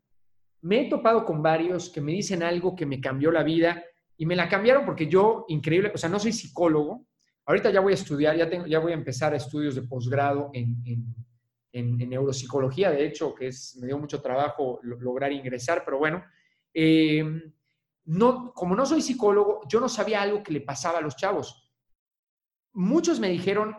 [0.61, 3.83] me he topado con varios que me dicen algo que me cambió la vida
[4.17, 7.05] y me la cambiaron porque yo, increíble, o sea, no soy psicólogo.
[7.45, 10.81] Ahorita ya voy a estudiar, ya, tengo, ya voy a empezar estudios de posgrado en,
[10.85, 11.15] en,
[11.81, 16.23] neuropsicología, de hecho, que es, me dio mucho trabajo lograr ingresar, pero bueno,
[16.73, 17.23] eh,
[18.05, 21.71] no, como no soy psicólogo, yo no sabía algo que le pasaba a los chavos.
[22.73, 23.75] Muchos me dijeron,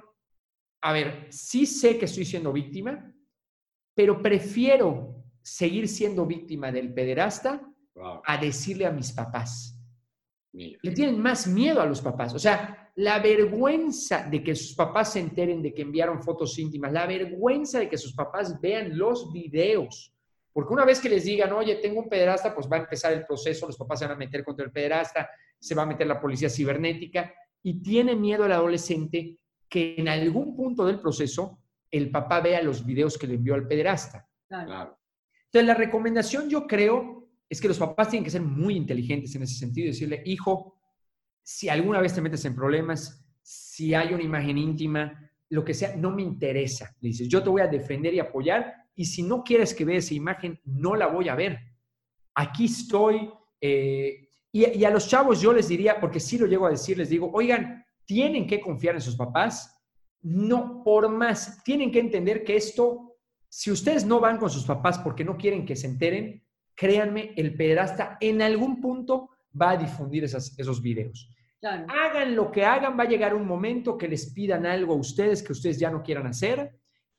[0.83, 3.13] a ver, sí sé que estoy siendo víctima,
[3.95, 7.63] pero prefiero seguir siendo víctima del pederasta
[8.25, 9.81] a decirle a mis papás.
[10.53, 12.35] Le tienen más miedo a los papás.
[12.35, 16.93] O sea, la vergüenza de que sus papás se enteren de que enviaron fotos íntimas,
[16.93, 20.15] la vergüenza de que sus papás vean los videos.
[20.51, 23.27] Porque una vez que les digan, oye, tengo un pederasta, pues va a empezar el
[23.27, 25.29] proceso, los papás se van a meter contra el pederasta,
[25.59, 29.39] se va a meter la policía cibernética y tiene miedo el adolescente
[29.69, 31.59] que en algún punto del proceso
[31.91, 34.27] el papá vea los videos que le envió al pederasta.
[34.49, 34.99] Claro.
[35.45, 39.43] Entonces, la recomendación yo creo es que los papás tienen que ser muy inteligentes en
[39.43, 40.76] ese sentido y decirle, hijo,
[41.49, 45.95] si alguna vez te metes en problemas, si hay una imagen íntima, lo que sea,
[45.95, 46.93] no me interesa.
[47.01, 49.99] Le dices, yo te voy a defender y apoyar y si no quieres que vea
[49.99, 51.61] esa imagen, no la voy a ver.
[52.35, 53.31] Aquí estoy.
[53.61, 57.11] Eh, y, a los chavos yo les diría, porque si lo llego a decir, les
[57.11, 59.73] digo, oigan, tienen que confiar en sus papás.
[60.23, 63.19] No, por más, tienen que entender que esto,
[63.49, 66.45] si ustedes no van con sus papás porque no quieren que se enteren,
[66.75, 71.31] créanme, el pederasta en algún punto va a difundir esos videos.
[71.89, 75.43] Hagan lo que hagan, va a llegar un momento que les pidan algo a ustedes
[75.43, 76.79] que ustedes ya no quieran hacer.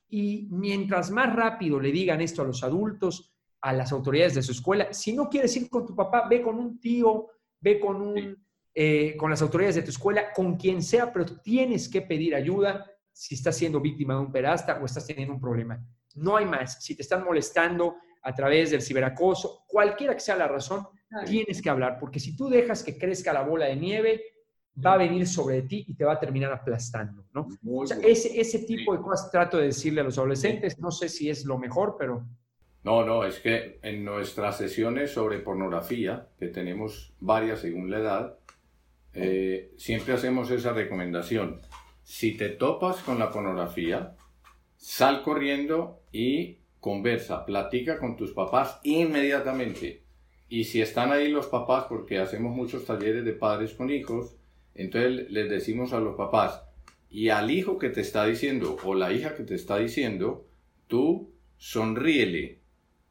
[0.10, 4.52] Y mientras más rápido le digan esto a los adultos, a las autoridades de su
[4.52, 7.28] escuela, si no quieres ir con tu papá, ve con un tío,
[7.60, 8.38] ve con, un,
[8.74, 12.86] eh, con las autoridades de tu escuela, con quien sea, pero tienes que pedir ayuda
[13.12, 15.84] si estás siendo víctima de un pederasta o estás teniendo un problema.
[16.16, 16.84] No hay más.
[16.84, 20.86] Si te están molestando, a través del ciberacoso, cualquiera que sea la razón,
[21.26, 24.22] tienes que hablar, porque si tú dejas que crezca la bola de nieve,
[24.84, 27.48] va a venir sobre ti y te va a terminar aplastando, ¿no?
[28.04, 31.46] ese, ese tipo de cosas trato de decirle a los adolescentes, no sé si es
[31.46, 32.24] lo mejor, pero...
[32.84, 38.38] No, no, es que en nuestras sesiones sobre pornografía, que tenemos varias según la edad,
[39.14, 41.60] eh, siempre hacemos esa recomendación.
[42.04, 44.16] Si te topas con la pornografía,
[44.78, 50.04] sal corriendo y conversa, platica con tus papás inmediatamente.
[50.48, 54.37] Y si están ahí los papás, porque hacemos muchos talleres de padres con hijos,
[54.78, 56.62] entonces les decimos a los papás,
[57.10, 60.46] y al hijo que te está diciendo o la hija que te está diciendo,
[60.88, 62.60] tú sonríele.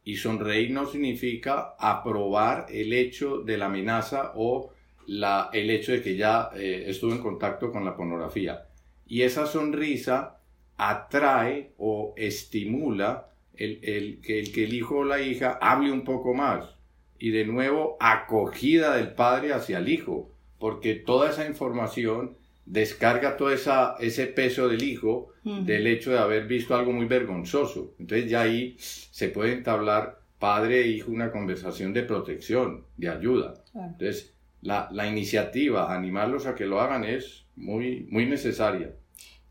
[0.05, 4.73] Y sonreír no significa aprobar el hecho de la amenaza o
[5.09, 8.69] el hecho de que ya eh, estuvo en contacto con la pornografía.
[9.07, 10.41] Y esa sonrisa
[10.77, 16.77] atrae o estimula el que el hijo o la hija hable un poco más.
[17.19, 23.53] Y de nuevo, acogida del padre hacia el hijo, porque toda esa información descarga todo
[23.53, 27.95] esa, ese peso del hijo del hecho de haber visto algo muy vergonzoso.
[28.01, 33.55] Entonces ya ahí se puede entablar padre e hijo una conversación de protección, de ayuda.
[33.73, 38.93] Entonces la, la, iniciativa, animarlos a que lo hagan es muy, muy necesaria.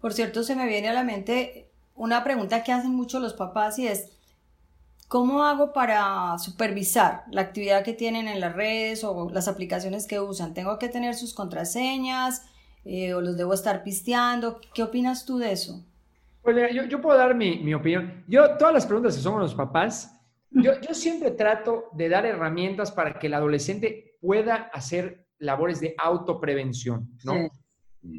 [0.02, 3.80] Por cierto, se me viene a la mente una pregunta que hacen mucho los papás
[3.80, 4.15] y es,
[5.08, 10.20] ¿cómo hago para supervisar la actividad que tienen en las redes o las aplicaciones que
[10.20, 10.54] usan?
[10.54, 12.46] ¿Tengo que tener sus contraseñas
[12.84, 14.60] eh, o los debo estar pisteando?
[14.74, 15.84] ¿Qué opinas tú de eso?
[16.42, 18.24] Pues yo, yo puedo dar mi, mi, opinión.
[18.28, 20.16] Yo, todas las preguntas que son los papás,
[20.52, 25.96] yo, yo siempre trato de dar herramientas para que el adolescente pueda hacer labores de
[25.98, 27.50] autoprevención, ¿no?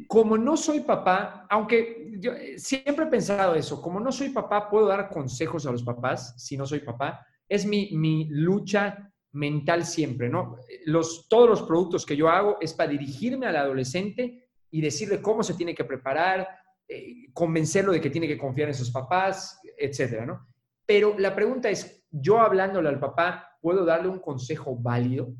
[0.07, 4.69] Como no soy papá, aunque yo eh, siempre he pensado eso, como no soy papá,
[4.69, 7.25] puedo dar consejos a los papás si no soy papá.
[7.47, 10.57] Es mi, mi lucha mental siempre, ¿no?
[10.85, 15.43] Los, todos los productos que yo hago es para dirigirme al adolescente y decirle cómo
[15.43, 16.47] se tiene que preparar,
[16.87, 20.47] eh, convencerlo de que tiene que confiar en sus papás, etcétera, ¿no?
[20.85, 25.33] Pero la pregunta es, yo hablándole al papá, ¿puedo darle un consejo válido?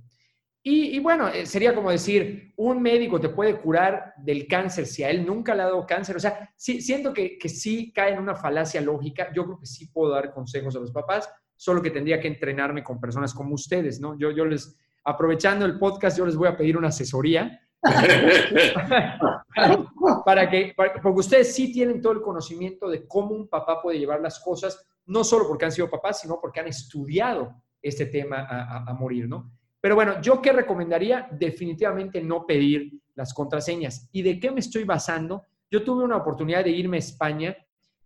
[0.70, 5.10] Y, bueno, eh, sería como decir, un médico te puede curar del cáncer si a
[5.10, 6.18] él nunca le ha dado cáncer.
[6.18, 9.32] O sea, sí, siento que, que sí cae en una falacia lógica.
[9.34, 12.84] Yo creo que sí puedo dar consejos a los papás, solo que tendría que entrenarme
[12.84, 14.20] con personas como ustedes, ¿no?
[14.20, 17.62] Yo, yo les, aprovechando el podcast, yo les voy a pedir una asesoría.
[20.26, 24.20] para que, porque ustedes sí tienen todo el conocimiento de cómo un papá puede llevar
[24.20, 28.94] las cosas, no solo porque han sido papás, sino porque han estudiado este tema a
[28.94, 29.57] morir, ¿no?
[29.80, 31.28] Pero bueno, ¿yo qué recomendaría?
[31.32, 34.10] Definitivamente no pedir las contraseñas.
[34.12, 35.44] ¿Y de qué me estoy basando?
[35.70, 37.58] Yo tuve una oportunidad de irme a España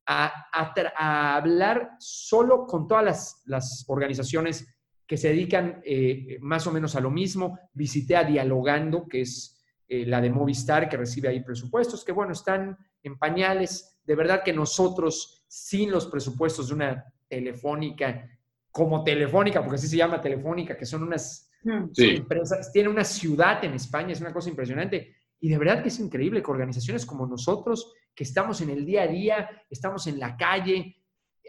[0.05, 4.67] a, hablar solo con todas las, organizaciones
[5.07, 7.59] que se dedican eh, más o menos a lo mismo.
[7.73, 12.31] Visité a Dialogando, que es eh, la de Movistar, que recibe ahí presupuestos, que bueno,
[12.31, 13.99] están en pañales.
[14.05, 18.29] De verdad que nosotros, sin los presupuestos de una telefónica,
[18.71, 21.91] como telefónica, porque así se llama telefónica, que son unas hmm.
[21.97, 25.15] empresas, tiene una ciudad en España, es una cosa impresionante.
[25.39, 29.03] Y de verdad que es increíble que organizaciones como nosotros, que estamos en el día
[29.03, 30.97] a día, estamos en la calle,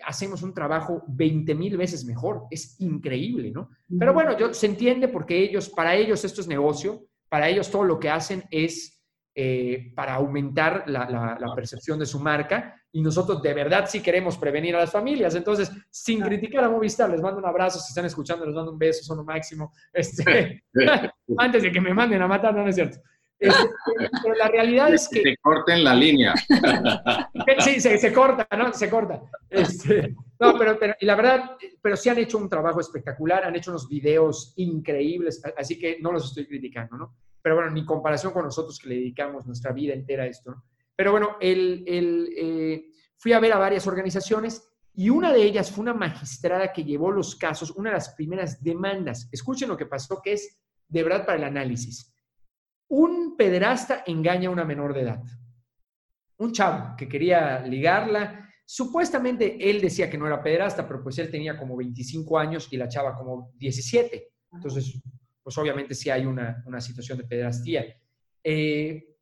[0.05, 2.45] hacemos un trabajo 20 mil veces mejor.
[2.51, 3.71] Es increíble, ¿no?
[3.99, 7.85] Pero bueno, yo, se entiende porque ellos, para ellos esto es negocio, para ellos todo
[7.85, 9.02] lo que hacen es
[9.35, 14.77] eh, para aumentar la, percepción de su marca y nosotros de verdad sí queremos prevenir
[14.77, 15.35] a las familias.
[15.35, 18.79] Entonces, sin criticar a Movistar, les mando un abrazo, si están escuchando, les mando un
[18.79, 19.73] beso, son lo máximo.
[19.93, 20.65] Este,
[21.39, 22.99] antes de que me manden a matar, no, es cierto.
[23.39, 23.71] Este,
[24.23, 25.21] pero la realidad es que...
[25.23, 26.35] Se corten la línea.
[27.59, 28.73] Sí, se, corta, ¿no?
[28.73, 29.23] Se corta.
[29.49, 33.57] Este, no, pero, pero, y la verdad, pero sí han hecho un trabajo espectacular, han
[33.57, 37.17] hecho unos videos increíbles, así que no los estoy criticando, ¿no?
[37.43, 40.65] Pero bueno, ni comparación con nosotros que le dedicamos nuestra vida entera a esto, ¿no?
[40.95, 42.85] Pero bueno, el, el, eh,
[43.17, 47.11] fui a ver a varias organizaciones y una de ellas fue una magistrada que llevó
[47.11, 49.29] los casos, una de las primeras demandas.
[49.33, 52.15] Escuchen lo que pasó, que es de verdad para el análisis.
[52.89, 55.23] Un pederasta engaña a una menor de edad.
[56.37, 58.51] Un chavo que quería ligarla.
[58.67, 62.77] Supuestamente él decía que no era pederasta, pero pues él tenía como 25 años y
[62.77, 64.29] la chava como 17.
[64.53, 65.01] Entonces,
[65.43, 67.85] pues obviamente sí hay una, situación de pederastía.
[68.45, 69.17] Eh,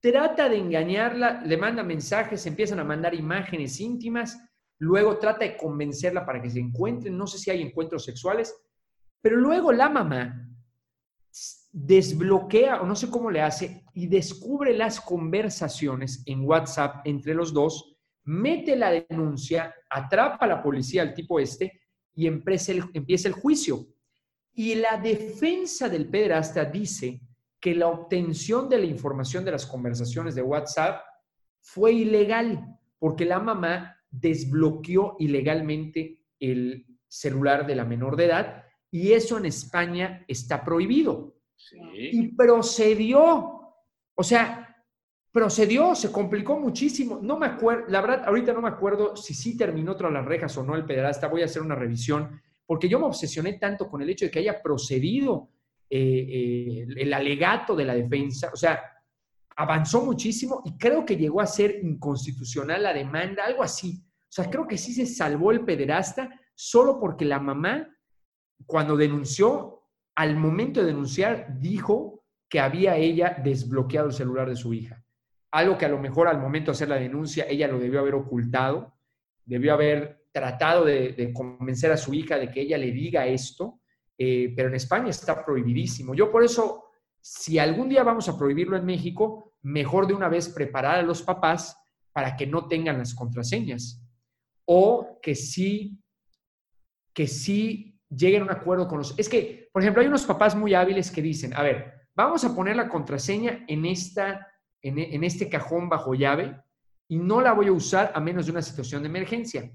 [0.00, 4.38] trata de engañarla, le manda mensajes, empiezan a mandar imágenes íntimas,
[4.78, 8.54] luego trata de convencerla para que se encuentren, no sé si hay encuentros sexuales,
[9.20, 10.46] pero luego la mamá
[11.72, 17.52] desbloquea o no sé cómo le hace y descubre las conversaciones en WhatsApp entre los
[17.52, 21.80] dos, mete la denuncia, atrapa a la policía al tipo este
[22.14, 22.42] y el,
[22.94, 23.86] empieza el juicio.
[24.62, 27.22] Y la defensa del pederasta dice
[27.58, 31.00] que la obtención de la información de las conversaciones de WhatsApp
[31.62, 39.12] fue ilegal porque la mamá desbloqueó ilegalmente el celular de la menor de edad y
[39.12, 41.38] eso en España está prohibido.
[41.94, 43.74] Y procedió,
[44.14, 44.76] o sea,
[45.32, 47.18] procedió, se complicó muchísimo.
[47.22, 50.54] No me acuerdo, la verdad, ahorita no me acuerdo si sí terminó tras las rejas
[50.58, 51.28] o no el pederasta.
[51.28, 54.38] Voy a hacer una revisión porque yo me obsesioné tanto con el hecho de que
[54.38, 55.48] haya procedido
[55.90, 58.80] eh, eh, el alegato de la defensa, o sea,
[59.56, 64.00] avanzó muchísimo y creo que llegó a ser inconstitucional la demanda, algo así.
[64.04, 67.88] O sea, creo que sí se salvó el pederasta solo porque la mamá,
[68.66, 69.82] cuando denunció,
[70.14, 75.04] al momento de denunciar, dijo que había ella desbloqueado el celular de su hija.
[75.50, 78.14] Algo que a lo mejor al momento de hacer la denuncia ella lo debió haber
[78.14, 78.94] ocultado,
[79.44, 83.80] debió haber tratado de, convencer a su hija de que ella le diga esto,
[84.16, 86.14] eh, pero en España está prohibidísimo.
[86.14, 86.84] Yo por eso,
[87.20, 91.22] si algún día vamos a prohibirlo en México, mejor de una vez preparar a los
[91.22, 91.76] papás
[92.12, 94.02] para que no tengan las contraseñas
[94.64, 95.98] o que sí,
[97.12, 99.18] que sí lleguen a un acuerdo con los...
[99.18, 102.54] Es que, por ejemplo, hay unos papás muy hábiles que dicen, a ver, vamos a
[102.54, 104.46] poner la contraseña en, esta,
[104.82, 106.56] en, en este cajón bajo llave
[107.08, 109.70] y no la voy a usar a menos de una situación de emergencia.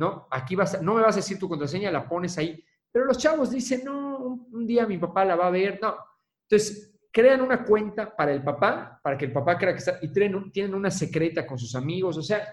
[0.00, 0.26] ¿No?
[0.30, 2.64] Aquí vas, no me vas a decir tu contraseña, la pones ahí.
[2.90, 4.18] Pero los chavos dicen, no,
[4.50, 5.94] un, día mi papá la va a ver, no.
[6.48, 10.10] Entonces, crean una cuenta para el papá, para que el papá crea que está, y
[10.10, 12.48] tienen, tienen una secreta con sus amigos, o sea,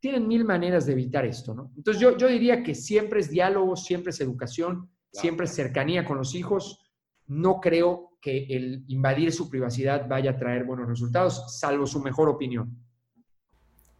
[0.00, 1.70] tienen mil maneras de evitar esto, ¿no?
[1.76, 6.16] Entonces, yo, yo diría que siempre es diálogo, siempre es educación, siempre es cercanía con
[6.16, 6.80] los hijos.
[7.26, 12.30] No creo que el invadir su privacidad vaya a traer buenos resultados, salvo su mejor
[12.30, 12.85] opinión.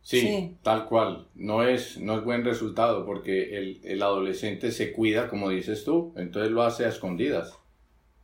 [0.07, 1.27] Sí, tal cual.
[1.35, 6.53] No es, no es buen resultado porque el, adolescente se cuida, como dices tú, entonces
[6.53, 7.59] lo hace a escondidas.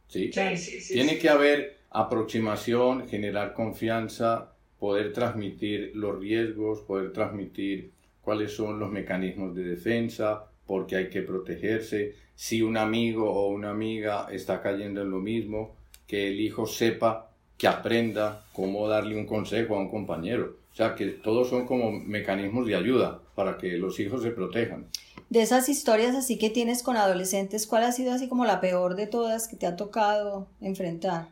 [0.07, 0.31] ¿sí?
[0.31, 8.93] Tiene que haber aproximación, generar confianza, poder transmitir los riesgos, poder transmitir cuáles son los
[8.93, 12.15] mecanismos de defensa, porque hay que protegerse.
[12.37, 15.75] Si un amigo o una amiga está cayendo en lo mismo,
[16.07, 20.95] que el hijo sepa, que aprenda cómo darle un consejo a un compañero o sea,
[20.95, 24.87] que todos son como mecanismos de ayuda para que los hijos se protejan.
[25.29, 28.95] De esas historias así que tienes con adolescentes, ¿cuál ha sido así como la peor
[28.95, 31.29] de todas que te ha tocado enfrentar?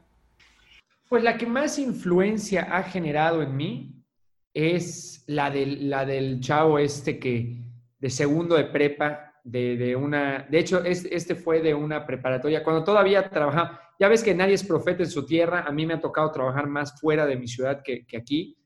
[1.09, 4.05] Pues la que más influencia ha generado en mí
[4.53, 7.57] es la del, la del chavo este que
[7.99, 12.62] de segundo de prepa, de, de una, de hecho, este, este, fue de una preparatoria,
[12.62, 15.95] cuando todavía trabajaba, ya ves que nadie es profeta en su tierra, a mí me
[15.95, 18.57] ha tocado trabajar más fuera de mi ciudad que, que aquí,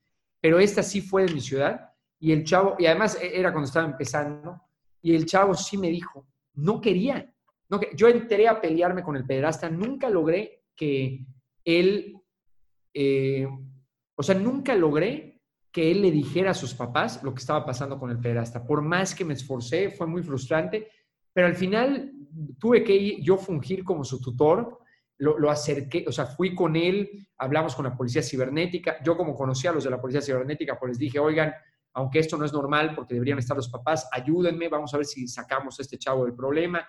[0.44, 1.88] pero esta sí fue de mi ciudad
[2.20, 4.60] y el chavo, y además e, era cuando estaba empezando,
[5.00, 7.32] y el chavo sí me dijo, no quería,
[7.70, 11.24] no, yo entré a pelearme con el pederasta, nunca logré que
[11.64, 12.20] él,
[12.92, 13.48] eh,
[14.14, 15.40] o sea, nunca logré
[15.72, 18.66] que él le dijera a sus papás lo que estaba pasando con el pederasta.
[18.66, 20.90] Por más que me esforcé, fue muy frustrante,
[21.32, 22.12] pero al final
[22.58, 24.78] tuve que yo fungir como su tutor,
[25.18, 29.34] lo, lo, acerqué, o sea, fui con él, hablamos con la policía cibernética, yo como
[29.34, 31.52] conocía a los de la policía cibernética, pues les dije, oigan,
[31.94, 35.28] aunque esto no es normal porque deberían estar los papás, ayúdenme, vamos a ver si
[35.28, 36.86] sacamos a este chavo del problema.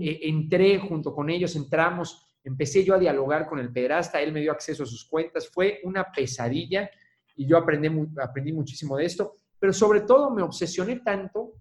[0.00, 4.40] Eh, entré junto con ellos, entramos, empecé yo a dialogar con el pederasta, él me
[4.40, 6.90] dio acceso a sus cuentas, fue una pesadilla
[7.36, 7.88] y yo aprendí,
[8.20, 11.52] aprendí muchísimo de esto, pero sobre todo me obsesioné tanto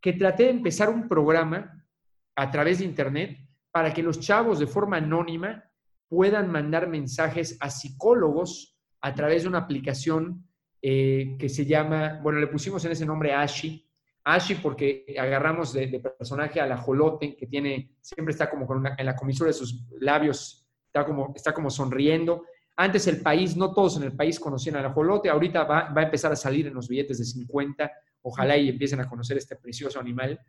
[0.00, 1.86] que traté de empezar un programa
[2.34, 3.38] a través de Internet
[3.76, 5.62] para que los chavos de forma anónima
[6.08, 10.48] puedan mandar mensajes a psicólogos a través de una aplicación
[10.80, 13.86] eh, que se llama, bueno, le pusimos en ese nombre Ashi,
[14.24, 19.14] Ashi porque agarramos de, personaje al ajolote que tiene, siempre está como con en la
[19.14, 22.44] comisura de sus labios, está como, está como sonriendo.
[22.76, 26.04] Antes el país, no todos en el país conocían al ajolote, ahorita va, va a
[26.04, 30.00] empezar a salir en los billetes de 50, ojalá y empiecen a conocer este precioso
[30.00, 30.40] animal.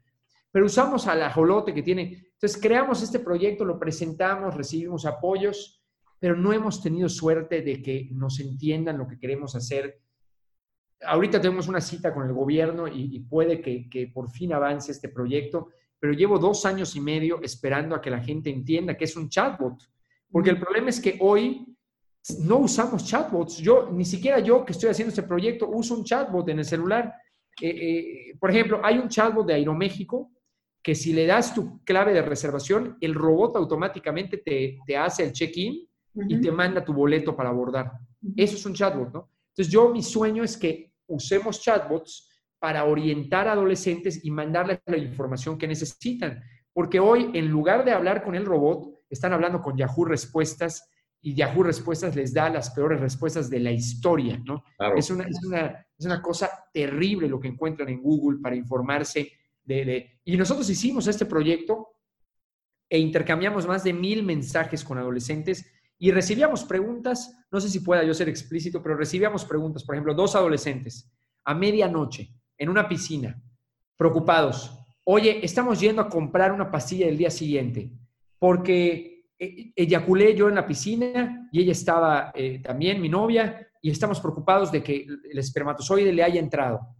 [0.51, 5.83] Pero usamos al ajolote que tiene, entonces creamos este proyecto, lo presentamos, recibimos apoyos,
[6.19, 10.01] pero no hemos tenido suerte de que nos entiendan lo que queremos hacer
[11.03, 15.69] ahorita tenemos una cita con el gobierno y, puede que, por fin avance este proyecto,
[15.99, 19.29] pero llevo dos años y medio esperando a que la gente entienda que es un
[19.29, 19.81] chatbot,
[20.31, 21.65] porque el problema es que hoy
[22.39, 23.57] no usamos chatbots.
[23.57, 27.13] Yo, ni siquiera yo que estoy haciendo este proyecto, uso un chatbot en el celular.
[27.61, 30.31] Eh, eh, por ejemplo, hay un chatbot de Aeroméxico
[30.87, 35.85] que si le das tu clave de reservación, el robot automáticamente te, hace el check-in
[36.29, 37.91] y te manda tu boleto para abordar.
[38.37, 39.29] Eso es un chatbot, ¿no?
[39.49, 44.95] Entonces, yo mi sueño es que usemos chatbots para orientar a adolescentes y mandarles la
[44.95, 46.41] información que necesitan.
[46.71, 50.89] Porque hoy, en lugar de hablar con el robot, están hablando con Yahoo Respuestas
[51.21, 54.63] y Yahoo Respuestas les da las peores respuestas de la historia, ¿no?
[54.95, 59.33] Es, una, es, una, cosa terrible lo que encuentran en Google para informarse
[59.67, 61.89] Y nosotros hicimos este proyecto
[62.89, 65.65] e intercambiamos más de mil mensajes con adolescentes
[65.99, 70.13] y recibíamos preguntas, no sé si pueda yo ser explícito, pero recibíamos preguntas, por ejemplo,
[70.13, 71.11] dos adolescentes
[71.43, 73.41] a medianoche en una piscina,
[73.97, 74.77] preocupados.
[75.03, 77.91] Oye, estamos yendo a comprar una pastilla el día siguiente
[78.39, 83.89] porque eh, eyaculé yo en la piscina y ella estaba eh, también, mi novia, y
[83.89, 86.96] estamos preocupados de que el espermatozoide le haya entrado.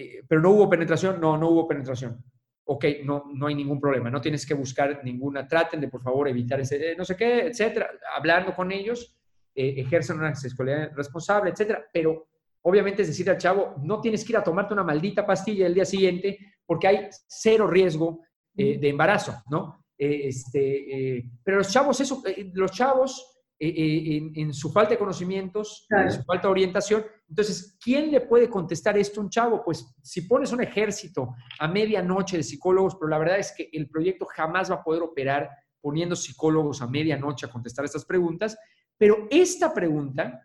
[0.00, 2.22] Eh, pero no hubo penetración, no, no hubo penetración
[2.70, 6.28] ok, no, no hay ningún problema, no tienes que buscar ninguna, traten de por favor
[6.28, 9.16] evitar ese, eh, no sé qué, etcétera, hablando con ellos,
[9.54, 12.28] eh, ejercen una sexualidad responsable, etcétera, pero
[12.60, 15.72] obviamente es decir al chavo, no tienes que ir a tomarte una maldita pastilla el
[15.72, 18.20] día siguiente porque hay cero riesgo
[18.54, 19.86] eh, de embarazo, ¿no?
[19.96, 22.22] este, pero los chavos, eso,
[22.52, 27.04] los chavos en, su falta de conocimientos, en su falta de orientación.
[27.28, 29.62] Entonces, ¿quién le puede contestar esto a un chavo?
[29.64, 33.88] Pues si pones un ejército a medianoche de psicólogos, pero la verdad es que el
[33.88, 35.50] proyecto jamás va a poder operar
[35.80, 38.56] poniendo psicólogos a medianoche a contestar estas preguntas,
[38.96, 40.42] pero esta pregunta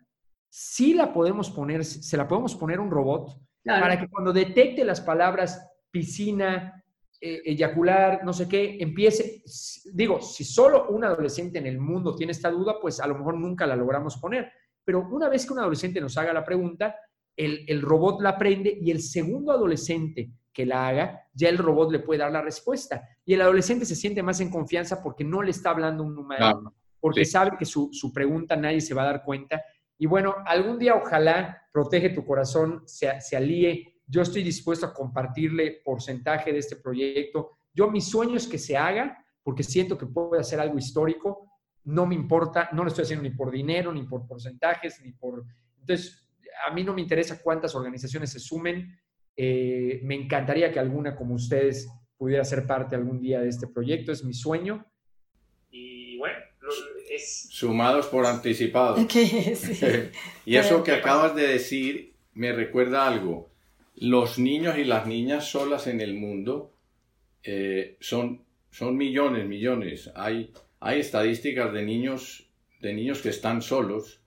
[0.48, 4.84] sí la podemos poner, se la podemos poner a un robot para que cuando detecte
[4.84, 6.83] las palabras piscina, eh,
[7.20, 9.42] eyacular, no sé qué, empiece,
[9.92, 13.38] digo, si solo un adolescente en el mundo tiene esta duda, pues a lo mejor
[13.38, 14.52] nunca la logramos poner.
[14.84, 16.96] Pero una vez que un adolescente nos haga la pregunta,
[17.36, 21.90] el, el robot la aprende y el segundo adolescente que la haga, ya el robot
[21.90, 23.02] le puede dar la respuesta.
[23.24, 26.74] Y el adolescente se siente más en confianza porque no le está hablando un número,
[27.00, 29.62] porque sabe que su, su, pregunta nadie se va a dar cuenta.
[29.98, 34.94] Y bueno, algún día ojalá protege tu corazón, se, se alíe yo estoy dispuesto a
[34.94, 37.50] compartirle porcentaje de este proyecto.
[37.72, 41.50] Yo mi sueño es que se haga porque siento que puede hacer algo histórico.
[41.84, 45.44] No me importa, no lo estoy haciendo ni por dinero, ni por porcentajes, ni por...
[45.80, 46.28] Entonces,
[46.66, 48.98] a mí no me interesa cuántas organizaciones se sumen.
[49.36, 54.12] Eh, me encantaría que alguna como ustedes pudiera ser parte algún día de este proyecto.
[54.12, 54.86] Es mi sueño.
[55.70, 56.38] Y bueno,
[57.10, 57.48] es...
[57.50, 58.96] Sumados por anticipado.
[60.46, 63.53] y eso que acabas de decir me recuerda algo
[63.96, 66.72] los niños y las niñas solas en el mundo
[67.42, 70.10] eh, son, son millones, millones.
[70.14, 72.48] Hay, hay estadísticas de niños,
[72.80, 74.20] de niños que están solos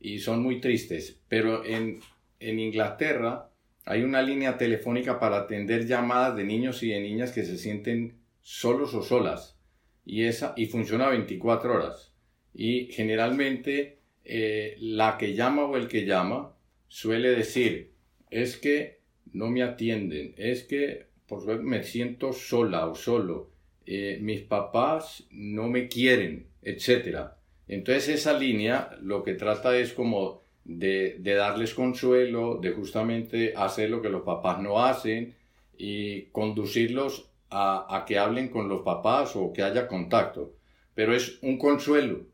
[0.00, 2.00] y son muy tristes, pero en,
[2.40, 3.50] en Inglaterra
[3.86, 8.18] hay una línea telefónica para atender llamadas de niños y de niñas que se sienten
[8.42, 9.58] solos o solas
[10.04, 12.12] y, esa, y funciona 24 horas.
[12.52, 16.56] Y generalmente eh, la que llama o el que llama
[16.88, 17.92] suele decir,
[18.30, 23.50] es que no me atienden, es que por me siento sola o solo,
[23.86, 27.30] eh, mis papás no me quieren, etc.
[27.68, 34.00] Entonces esa línea lo que trata es como de, darles consuelo, de justamente hacer lo
[34.00, 35.34] que los papás no hacen
[35.76, 40.54] y conducirlos a, a que hablen con los papás o que haya contacto.
[40.94, 42.26] Pero es un consuelo,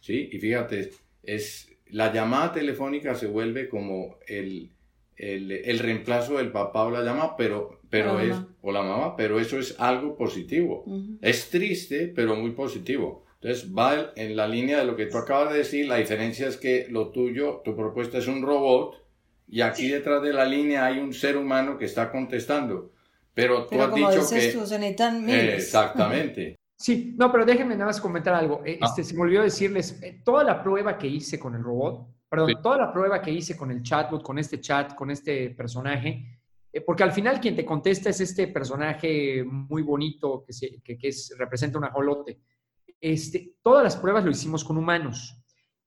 [0.00, 0.28] ¿sí?
[0.32, 0.90] Y fíjate,
[1.22, 4.70] es, la llamada telefónica se vuelve como el,
[5.18, 9.58] el, reemplazo del papá o la llama, pero, pero es, o la mamá, pero eso
[9.58, 10.84] es algo positivo.
[11.20, 13.24] Es triste, pero muy positivo.
[13.40, 16.56] Entonces va en la línea de lo que tú acabas de decir, la diferencia es
[16.56, 18.96] que lo tuyo, tu propuesta es un robot
[19.46, 22.92] y aquí detrás de la línea hay un ser humano que está contestando.
[23.34, 24.52] Pero tú has dicho que...
[24.52, 25.54] Tú, se necesitan miles.
[25.54, 26.56] exactamente.
[26.76, 28.62] Sí, no, pero déjenme nada más comentar algo.
[28.64, 28.86] Eh, ah.
[28.86, 32.62] Este, se me olvidó decirles, eh, toda la prueba que hice con el robot, perdón,
[32.62, 36.38] toda la prueba que hice con el chatbot, con este chat, con este personaje,
[36.72, 40.98] eh, porque al final quien te contesta es este personaje muy bonito que, se, que,
[41.02, 42.40] es, representa un ajolote.
[43.00, 45.34] Este, todas las pruebas lo hicimos con humanos.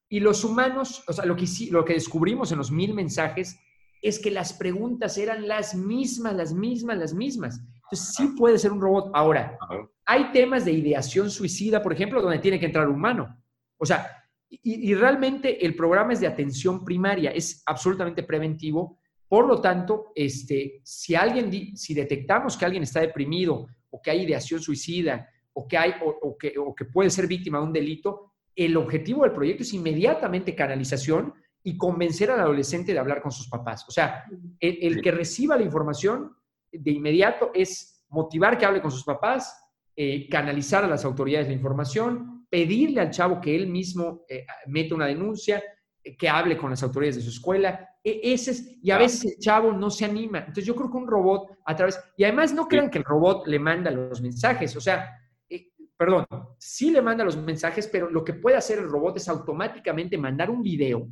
[0.10, 3.58] Y los humanos, o sea, lo que, lo que descubrimos en los mil mensajes
[4.02, 7.62] es que las preguntas eran las mismas, las mismas, las mismas.
[7.76, 9.12] Entonces sí puede ser un robot.
[9.14, 9.58] Ahora,
[10.06, 13.38] hay temas de ideación suicida, por ejemplo, donde tiene que entrar un humano.
[13.78, 14.21] O sea,
[14.52, 19.00] y, realmente el programa es de atención primaria, es absolutamente preventivo.
[19.28, 24.24] Por lo tanto, este, si alguien, si detectamos que alguien está deprimido o que hay
[24.24, 28.34] ideación suicida o que, hay, o, que, o que puede ser víctima de un delito,
[28.54, 31.34] el objetivo del proyecto es inmediatamente canalización
[31.64, 33.86] y convencer al adolescente de hablar con sus papás.
[33.88, 34.26] O sea,
[34.60, 36.36] el, que reciba la información
[36.72, 39.58] de inmediato es motivar que hable con sus papás,
[39.96, 44.94] eh, canalizar a las autoridades la información, pedirle al chavo que él mismo eh, meta
[44.94, 45.64] una denuncia,
[46.04, 47.90] eh, que hable con las autoridades de su escuela.
[48.04, 50.40] E, ese es, y a veces el chavo no se anima.
[50.40, 53.48] Entonces yo creo que un robot a través, y además no crean que el robot
[53.48, 55.18] le manda los mensajes, o sea,
[55.50, 56.26] eh, perdón,
[56.58, 60.50] sí le manda los mensajes, pero lo que puede hacer el robot es automáticamente mandar
[60.50, 61.08] un video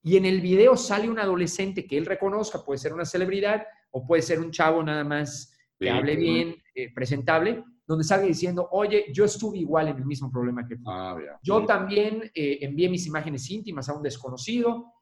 [0.00, 4.06] y en el video sale un adolescente que él reconozca, puede ser una celebridad o
[4.06, 6.56] puede ser un chavo nada más que hable bien,
[6.94, 10.82] presentable, donde salga diciendo, oye, yo estuve igual en el mismo problema que tú.
[10.86, 14.92] Ah, yo también eh, envié mis imágenes íntimas a un desconocido.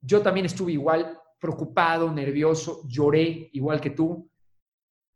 [0.00, 4.30] Yo también estuve igual preocupado, nervioso, lloré igual que tú,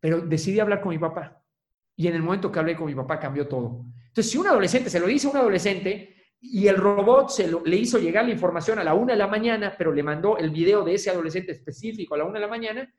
[0.01, 1.43] pero decidí hablar con mi papá.
[1.97, 3.85] Y en el momento que hablé con mi papá cambió todo.
[4.09, 7.77] Entonces, si un adolescente se lo dice a un adolescente y el robot se le
[7.77, 10.85] hizo llegar la información a la una de la mañana, pero le mandó el video
[10.85, 12.95] de ese adolescente específico a la una de la mañana,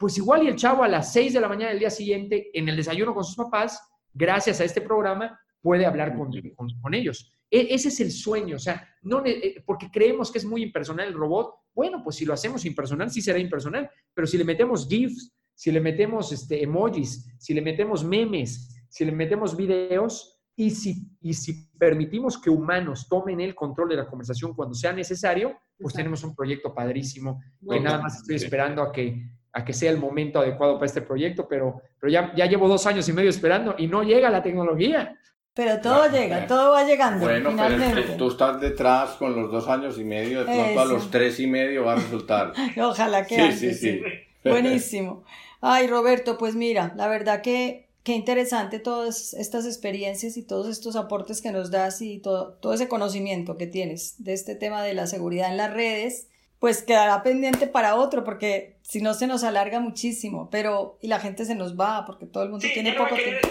[0.00, 2.66] pues igual y el chavo a las 6 de la mañana del día siguiente, en
[2.70, 3.78] el desayuno con sus papás,
[4.14, 6.32] gracias a este programa, puede hablar con,
[6.80, 7.30] con, ellos.
[7.50, 11.08] E, ese es el sueño, o sea, no, eh, porque creemos que es muy impersonal
[11.08, 11.54] el robot.
[11.74, 15.70] Bueno, pues si lo hacemos impersonal, sí será impersonal, pero si le metemos GIFs, si
[15.70, 21.34] le metemos este, emojis, si le metemos memes, si le metemos videos y si, y
[21.34, 26.24] si permitimos que humanos tomen el control de la conversación cuando sea necesario, pues tenemos
[26.24, 30.40] un proyecto padrísimo que nada más estoy esperando a que a que sea el momento
[30.40, 33.86] adecuado para este proyecto, pero, pero ya, ya llevo dos años y medio esperando y
[33.86, 35.16] no llega la tecnología.
[35.54, 37.26] Pero todo llega, todo va llegando.
[37.26, 38.02] Bueno, finalmente.
[38.02, 41.40] pero tú estás detrás con los dos años y medio, de pronto a los tres
[41.40, 42.52] y medio va a resultar.
[42.80, 44.02] Ojalá que sí, sí, sí.
[44.48, 45.24] Buenísimo.
[45.60, 50.96] Ay, Roberto, pues mira, la verdad que qué interesante todas estas experiencias y todos estos
[50.96, 54.94] aportes que nos das y todo, todo ese conocimiento que tienes de este tema de
[54.94, 56.29] la seguridad en las redes
[56.60, 61.18] pues quedará pendiente para otro, porque si no se nos alarga muchísimo, pero y la
[61.18, 63.48] gente se nos va, porque todo el mundo tiene poco tiempo.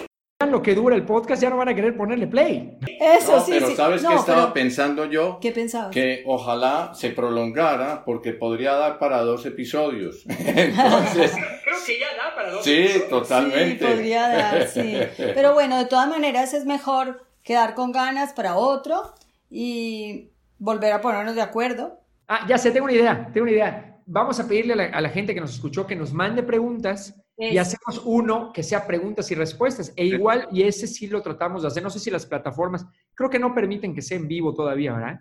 [0.48, 2.78] Lo que dura el podcast ya no van a querer ponerle play.
[2.98, 3.50] Eso sí.
[3.52, 5.38] Pero ¿sabes qué estaba pensando yo?
[5.38, 5.90] ¿Qué pensabas?
[5.90, 10.24] Que ojalá se prolongara porque podría dar para dos episodios.
[10.28, 11.32] Entonces.
[11.64, 12.64] Creo que ya da para dos.
[12.64, 13.86] Sí, totalmente.
[13.86, 14.96] Sí, podría dar, sí.
[15.18, 19.12] Pero bueno, de todas maneras es mejor quedar con ganas para otro
[19.50, 22.00] y volver a ponernos de acuerdo
[22.32, 24.00] Ah, ya sé, tengo una idea, tengo una idea.
[24.06, 28.02] Vamos a pedirle a la, gente que nos escuchó que nos mande preguntas y hacemos
[28.04, 29.92] uno que sea preguntas y respuestas.
[29.96, 31.82] E igual, y ese sí lo tratamos de hacer.
[31.82, 35.20] No sé si las plataformas, creo que no permiten que sea en vivo todavía, ¿verdad?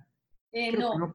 [0.51, 1.11] Eh, no.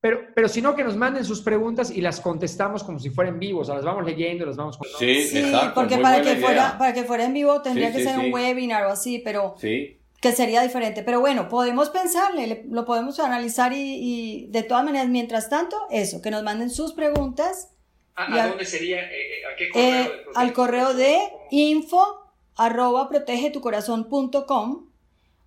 [0.00, 3.38] pero, pero si no, que nos manden sus preguntas y las contestamos como si fueran
[3.38, 3.62] vivos.
[3.62, 6.92] O sea, las vamos leyendo, las vamos Sí, sí exacto, porque para que, fuera, para
[6.92, 10.62] que fuera en vivo tendría que ser un webinar o así, pero sí que sería
[10.62, 11.02] diferente.
[11.02, 16.30] Pero bueno, podemos pensarle, lo podemos analizar y, de todas maneras, mientras tanto, eso, que
[16.30, 17.70] nos manden sus preguntas.
[18.14, 19.00] ¿A, dónde sería?
[19.02, 20.04] Eh, eh, ¿A qué correo?
[20.04, 21.18] Eh, al correo de
[21.50, 24.88] info arroba protegetucorazón.com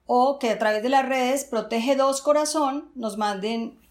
[0.05, 3.81] o que a través de las redes protege dos corazón nos manden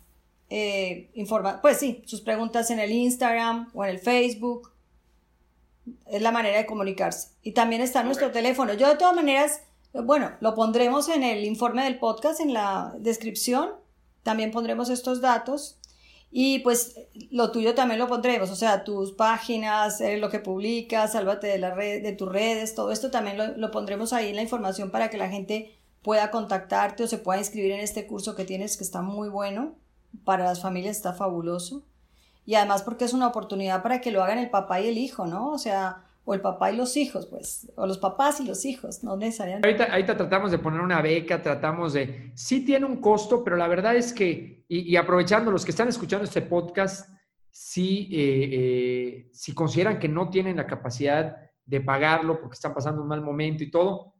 [0.53, 4.73] eh, informa pues sí, sus preguntas en el Instagram o en el Facebook
[6.07, 7.29] es la manera de comunicarse.
[7.43, 8.75] Y también está nuestro teléfono.
[8.75, 9.63] Yo de todas maneras,
[9.93, 13.71] bueno, lo pondremos en el informe del podcast, en la descripción.
[14.23, 15.79] También pondremos estos datos.
[16.33, 16.95] Y pues
[17.31, 21.59] lo tuyo también lo pondremos, o sea, tus páginas, eh, lo que publicas, sálvate de,
[21.59, 24.93] la red, de tus redes, todo esto también lo, lo, pondremos ahí en la información
[24.93, 28.77] para que la gente pueda contactarte o se pueda inscribir en este curso que tienes
[28.77, 29.75] que está muy bueno,
[30.25, 31.83] para las familias está fabuloso.
[32.47, 35.27] Y además porque es una oportunidad para que lo hagan el papá y el hijo,
[35.27, 35.51] ¿no?
[35.51, 39.03] O sea, o el papá y los hijos, pues, o los papás y los hijos,
[39.03, 39.67] no necesariamente.
[39.67, 43.67] Ahorita, ahorita tratamos de poner una beca, tratamos de, sí tiene un costo, pero la
[43.67, 47.11] verdad es que, y, aprovechando los que están escuchando este podcast,
[47.51, 53.03] sí, eh, eh, si consideran que no tienen la capacidad de pagarlo porque están pasando
[53.03, 54.15] un mal momento y todo,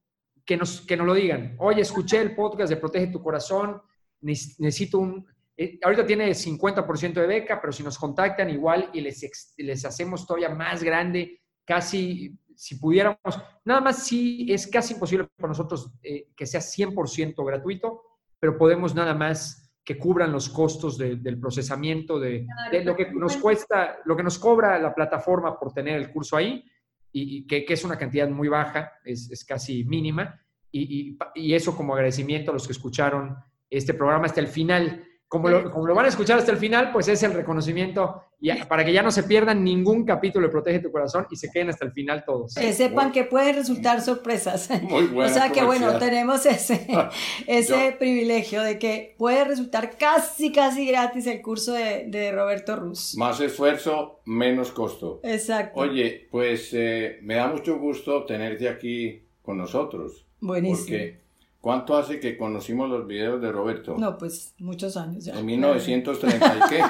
[0.45, 1.55] que nos, que nos lo digan.
[1.61, 3.81] Oye, escuché el podcast de Protege tu Corazón,
[4.21, 5.25] necesito un...
[5.57, 10.27] Eh, ahorita tiene 50% de beca, pero si nos contactan igual y les, les hacemos
[10.27, 11.40] todavía más grande
[11.71, 13.17] casi, si pudiéramos,
[13.65, 18.03] nada más sí es casi imposible para nosotros eh, que sea 100% gratuito,
[18.41, 22.45] pero podemos nada más que cubran los costos del procesamiento, de,
[22.85, 26.65] lo que nos cuesta, lo que nos cobra la plataforma por tener el curso ahí,
[27.13, 30.41] y, que, es una cantidad muy baja, es, casi mínima,
[30.73, 33.37] y, y, eso como agradecimiento a los que escucharon
[33.69, 35.05] este programa hasta el final.
[35.31, 38.51] Como lo, como lo, van a escuchar hasta el final, pues es el reconocimiento y
[38.65, 41.69] para que ya no se pierdan ningún capítulo de Protege tu Corazón y se queden
[41.69, 42.57] hasta el final todos.
[42.57, 44.69] Que sepan que pueden resultar sorpresas.
[44.83, 46.85] Muy O sea que bueno, tenemos ese,
[47.47, 53.15] ese privilegio de que puede resultar casi, casi gratis el curso de, de Roberto Ruz.
[53.17, 55.21] Más esfuerzo, menos costo.
[55.23, 55.79] Exacto.
[55.79, 60.27] Oye, pues eh, me da mucho gusto tenerte aquí con nosotros.
[60.41, 60.89] Buenísimo.
[60.89, 61.21] Porque
[61.61, 63.97] ¿Cuánto hace que conocimos los videos de Roberto?
[63.99, 65.39] No, pues muchos años ya.
[65.39, 66.79] En 1930 y qué.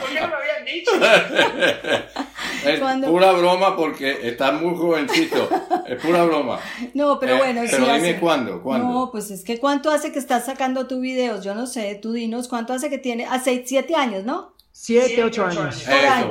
[0.00, 0.92] ¿Por qué no lo habían dicho?
[2.64, 5.48] Es pura broma porque está muy jovencito.
[5.86, 6.58] Es pura broma.
[6.94, 8.88] No, pero eh, bueno, Pero dime cuándo, cuándo.
[8.88, 11.44] No, pues es que ¿cuánto hace que estás sacando tus videos?
[11.44, 13.26] Yo no sé, tú dinos, ¿cuánto hace que tiene?
[13.26, 14.54] Hace siete años, ¿no?
[14.72, 15.84] Siete, ocho años.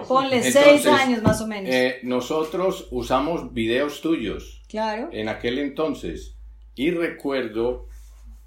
[0.08, 1.74] ponle seis años más o menos.
[1.74, 4.63] Eh, nosotros usamos videos tuyos.
[4.74, 5.10] Claro.
[5.12, 6.36] En aquel entonces.
[6.74, 7.86] Y recuerdo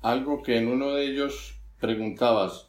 [0.03, 2.67] algo que en uno de ellos preguntabas.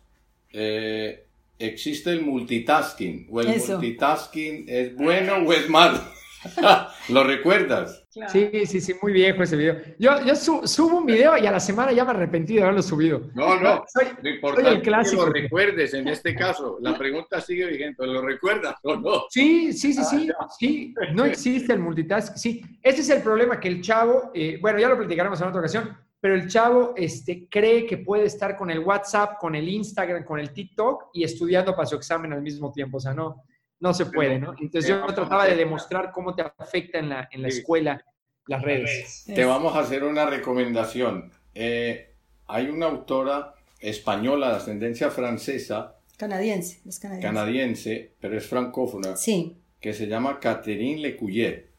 [0.53, 1.25] Eh,
[1.57, 3.25] ¿Existe el multitasking?
[3.31, 5.99] ¿O el multitasking es bueno o es malo?
[7.09, 8.03] ¿Lo recuerdas?
[8.27, 9.77] Sí, sí, sí, muy viejo ese video.
[9.99, 13.21] Yo, yo subo un video y a la semana ya me arrepentí de haberlo subido.
[13.33, 15.23] No, no, soy, lo importante el clásico.
[15.23, 16.77] que lo recuerdes en este caso.
[16.81, 19.23] La pregunta sigue vigente, ¿lo recuerdas o no?
[19.29, 22.35] Sí, sí, sí, sí, ah, sí, no existe el multitask.
[22.37, 25.59] Sí, ese es el problema que el chavo, eh, bueno, ya lo platicaremos en otra
[25.59, 30.23] ocasión, pero el chavo este, cree que puede estar con el WhatsApp, con el Instagram,
[30.23, 32.97] con el TikTok y estudiando para su examen al mismo tiempo.
[32.97, 33.43] O sea, no,
[33.79, 34.53] no se puede, ¿no?
[34.59, 38.03] Entonces yo trataba de demostrar cómo te afecta en la, en la escuela
[38.47, 39.25] las redes.
[39.25, 41.31] Te vamos a hacer una recomendación.
[41.53, 42.15] Eh,
[42.47, 45.97] hay una autora española de ascendencia francesa.
[46.17, 47.27] Canadiense, es canadiense.
[47.27, 49.15] Canadiense, pero es francófona.
[49.15, 49.57] Sí.
[49.79, 51.69] Que se llama Catherine Lecuyer.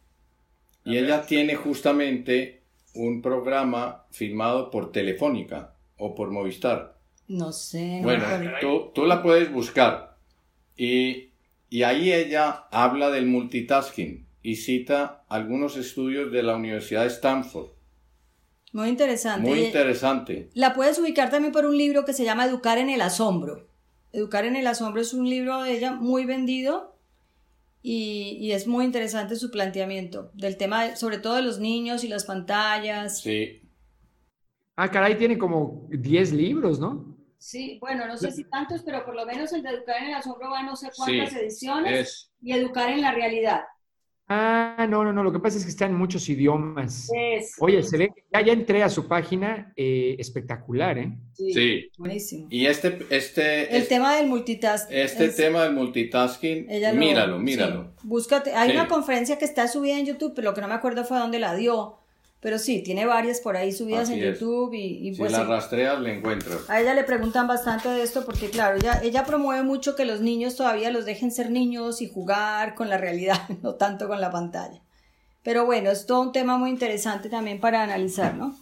[0.84, 2.62] Y ella tiene justamente
[2.94, 6.98] un programa filmado por Telefónica o por Movistar.
[7.26, 8.00] No sé.
[8.02, 8.24] bueno,
[8.60, 10.16] tú, tú, la puedes buscar.
[10.76, 11.27] Y
[11.70, 17.70] y ahí ella habla del multitasking y cita algunos estudios de la Universidad de Stanford.
[18.72, 19.48] Muy interesante.
[19.48, 20.50] Muy interesante.
[20.54, 23.68] La puedes ubicar también por un libro que se llama Educar en el Asombro.
[24.12, 26.96] Educar en el Asombro es un libro de ella muy vendido
[27.82, 32.08] y, y es muy interesante su planteamiento del tema, sobre todo de los niños y
[32.08, 33.20] las pantallas.
[33.20, 33.62] Sí.
[34.76, 37.17] Ah, caray, tiene como 10 libros, ¿no?
[37.38, 40.14] Sí, bueno, no sé si tantos, pero por lo menos el de Educar en el
[40.14, 43.62] Asombro va a no sé cuántas ediciones y Educar en la Realidad.
[44.30, 47.08] Ah, no, no, no, lo que pasa es que está en muchos idiomas.
[47.60, 51.18] Oye, se ve que ya, ya entré a su página, eh, espectacular, ¿eh?
[51.32, 51.90] Sí.
[51.96, 52.46] Buenísimo.
[52.50, 53.74] Y este, este...
[53.74, 54.98] El tema del multitasking.
[54.98, 57.94] Este tema del multitasking, míralo, míralo.
[58.02, 61.04] búscate, hay una conferencia que está subida en YouTube, pero lo que no me acuerdo
[61.04, 61.97] fue dónde la dio,
[62.40, 65.32] pero sí, tiene varias por ahí subidas en YouTube y, pues...
[65.32, 66.70] Si la rastreas, le encuentras.
[66.70, 70.20] A ella le preguntan bastante de esto porque, claro, ella, ella promueve mucho que los
[70.20, 74.30] niños todavía los dejen ser niños y jugar con la realidad, no tanto con la
[74.30, 74.80] pantalla.
[75.42, 78.56] Pero bueno, es todo un tema muy interesante también para analizar, ¿no?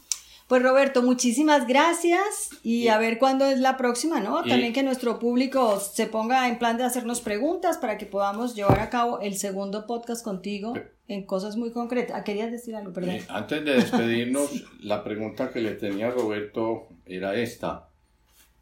[0.48, 4.44] Pues Roberto, muchísimas gracias y, a ver cuándo es la próxima, ¿no?
[4.44, 8.78] También que nuestro público se ponga en plan de hacernos preguntas para que podamos llevar
[8.78, 10.74] a cabo el segundo podcast contigo
[11.08, 12.16] en cosas muy concretas.
[12.16, 13.18] Ah, querías decir algo, perdón.
[13.28, 17.88] antes de despedirnos, la pregunta que le tenía a Roberto era esta.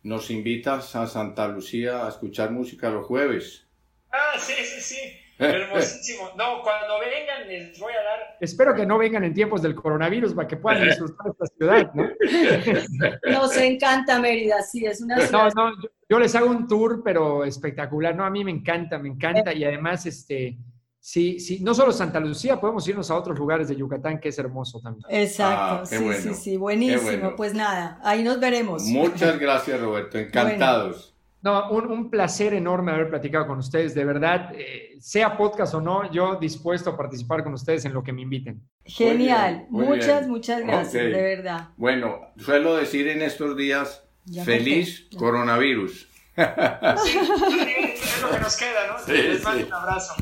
[0.03, 3.67] ¿Nos invitas a Santa Lucía a escuchar música los jueves?
[4.11, 4.97] Ah, sí, sí, sí.
[5.39, 6.31] Hermosísimo.
[6.37, 8.37] No, cuando vengan les voy a dar.
[8.41, 12.09] Espero que no vengan en tiempos del coronavirus para que puedan disfrutar esta ciudad, ¿no?
[13.33, 15.53] Nos encanta Mérida, sí, es una ciudad.
[15.55, 18.15] No, no, yo, yo les hago un tour, pero espectacular.
[18.15, 19.53] No, a mí me encanta, me encanta.
[19.53, 20.57] Y además, este,
[21.01, 24.39] sí, sí, no solo Santa Lucía, podemos irnos a otros lugares de Yucatán, que es
[24.39, 25.05] hermoso también.
[25.11, 27.03] Exacto, Ah, qué sí, bueno, sí, sí, buenísimo.
[27.03, 27.33] bueno.
[27.37, 28.85] Pues nada, ahí nos veremos.
[28.85, 30.19] Muchas gracias, Roberto.
[30.19, 31.14] Encantados.
[31.45, 33.95] No, un, un placer enorme haber platicado con ustedes.
[33.95, 38.03] De verdad, eh, sea podcast o no, yo dispuesto a participar con ustedes en lo
[38.03, 38.63] que me inviten.
[38.87, 40.31] Genial, Muy bien, muy muchas, bien.
[40.31, 41.69] muchas gracias, de verdad.
[41.77, 45.19] Bueno, suelo decir en estos días, Ya feliz ya.
[45.19, 46.09] coronavirus.
[46.37, 48.99] Es lo que nos queda, ¿no?
[49.05, 49.67] Sí, les mando sí.
[49.69, 50.15] un abrazo.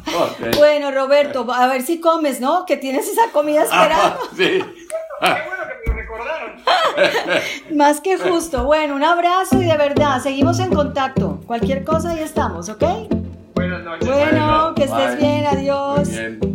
[0.57, 2.65] Bueno, Roberto, a ver si comes, ¿no?
[2.67, 4.19] Que tienes esa comida esperando.
[4.37, 4.59] Sí.
[4.59, 4.63] Qué
[5.21, 6.57] bueno que me recordaron.
[7.77, 8.65] Más que justo.
[8.65, 11.41] Bueno, un abrazo y de verdad, seguimos en contacto.
[11.47, 12.85] Cualquier cosa, ahí estamos, ¿ok?
[13.55, 14.09] Buenas noches.
[14.09, 15.27] Bueno, que estés bye.
[15.27, 16.09] bien, adiós.
[16.09, 16.52] Muy bien.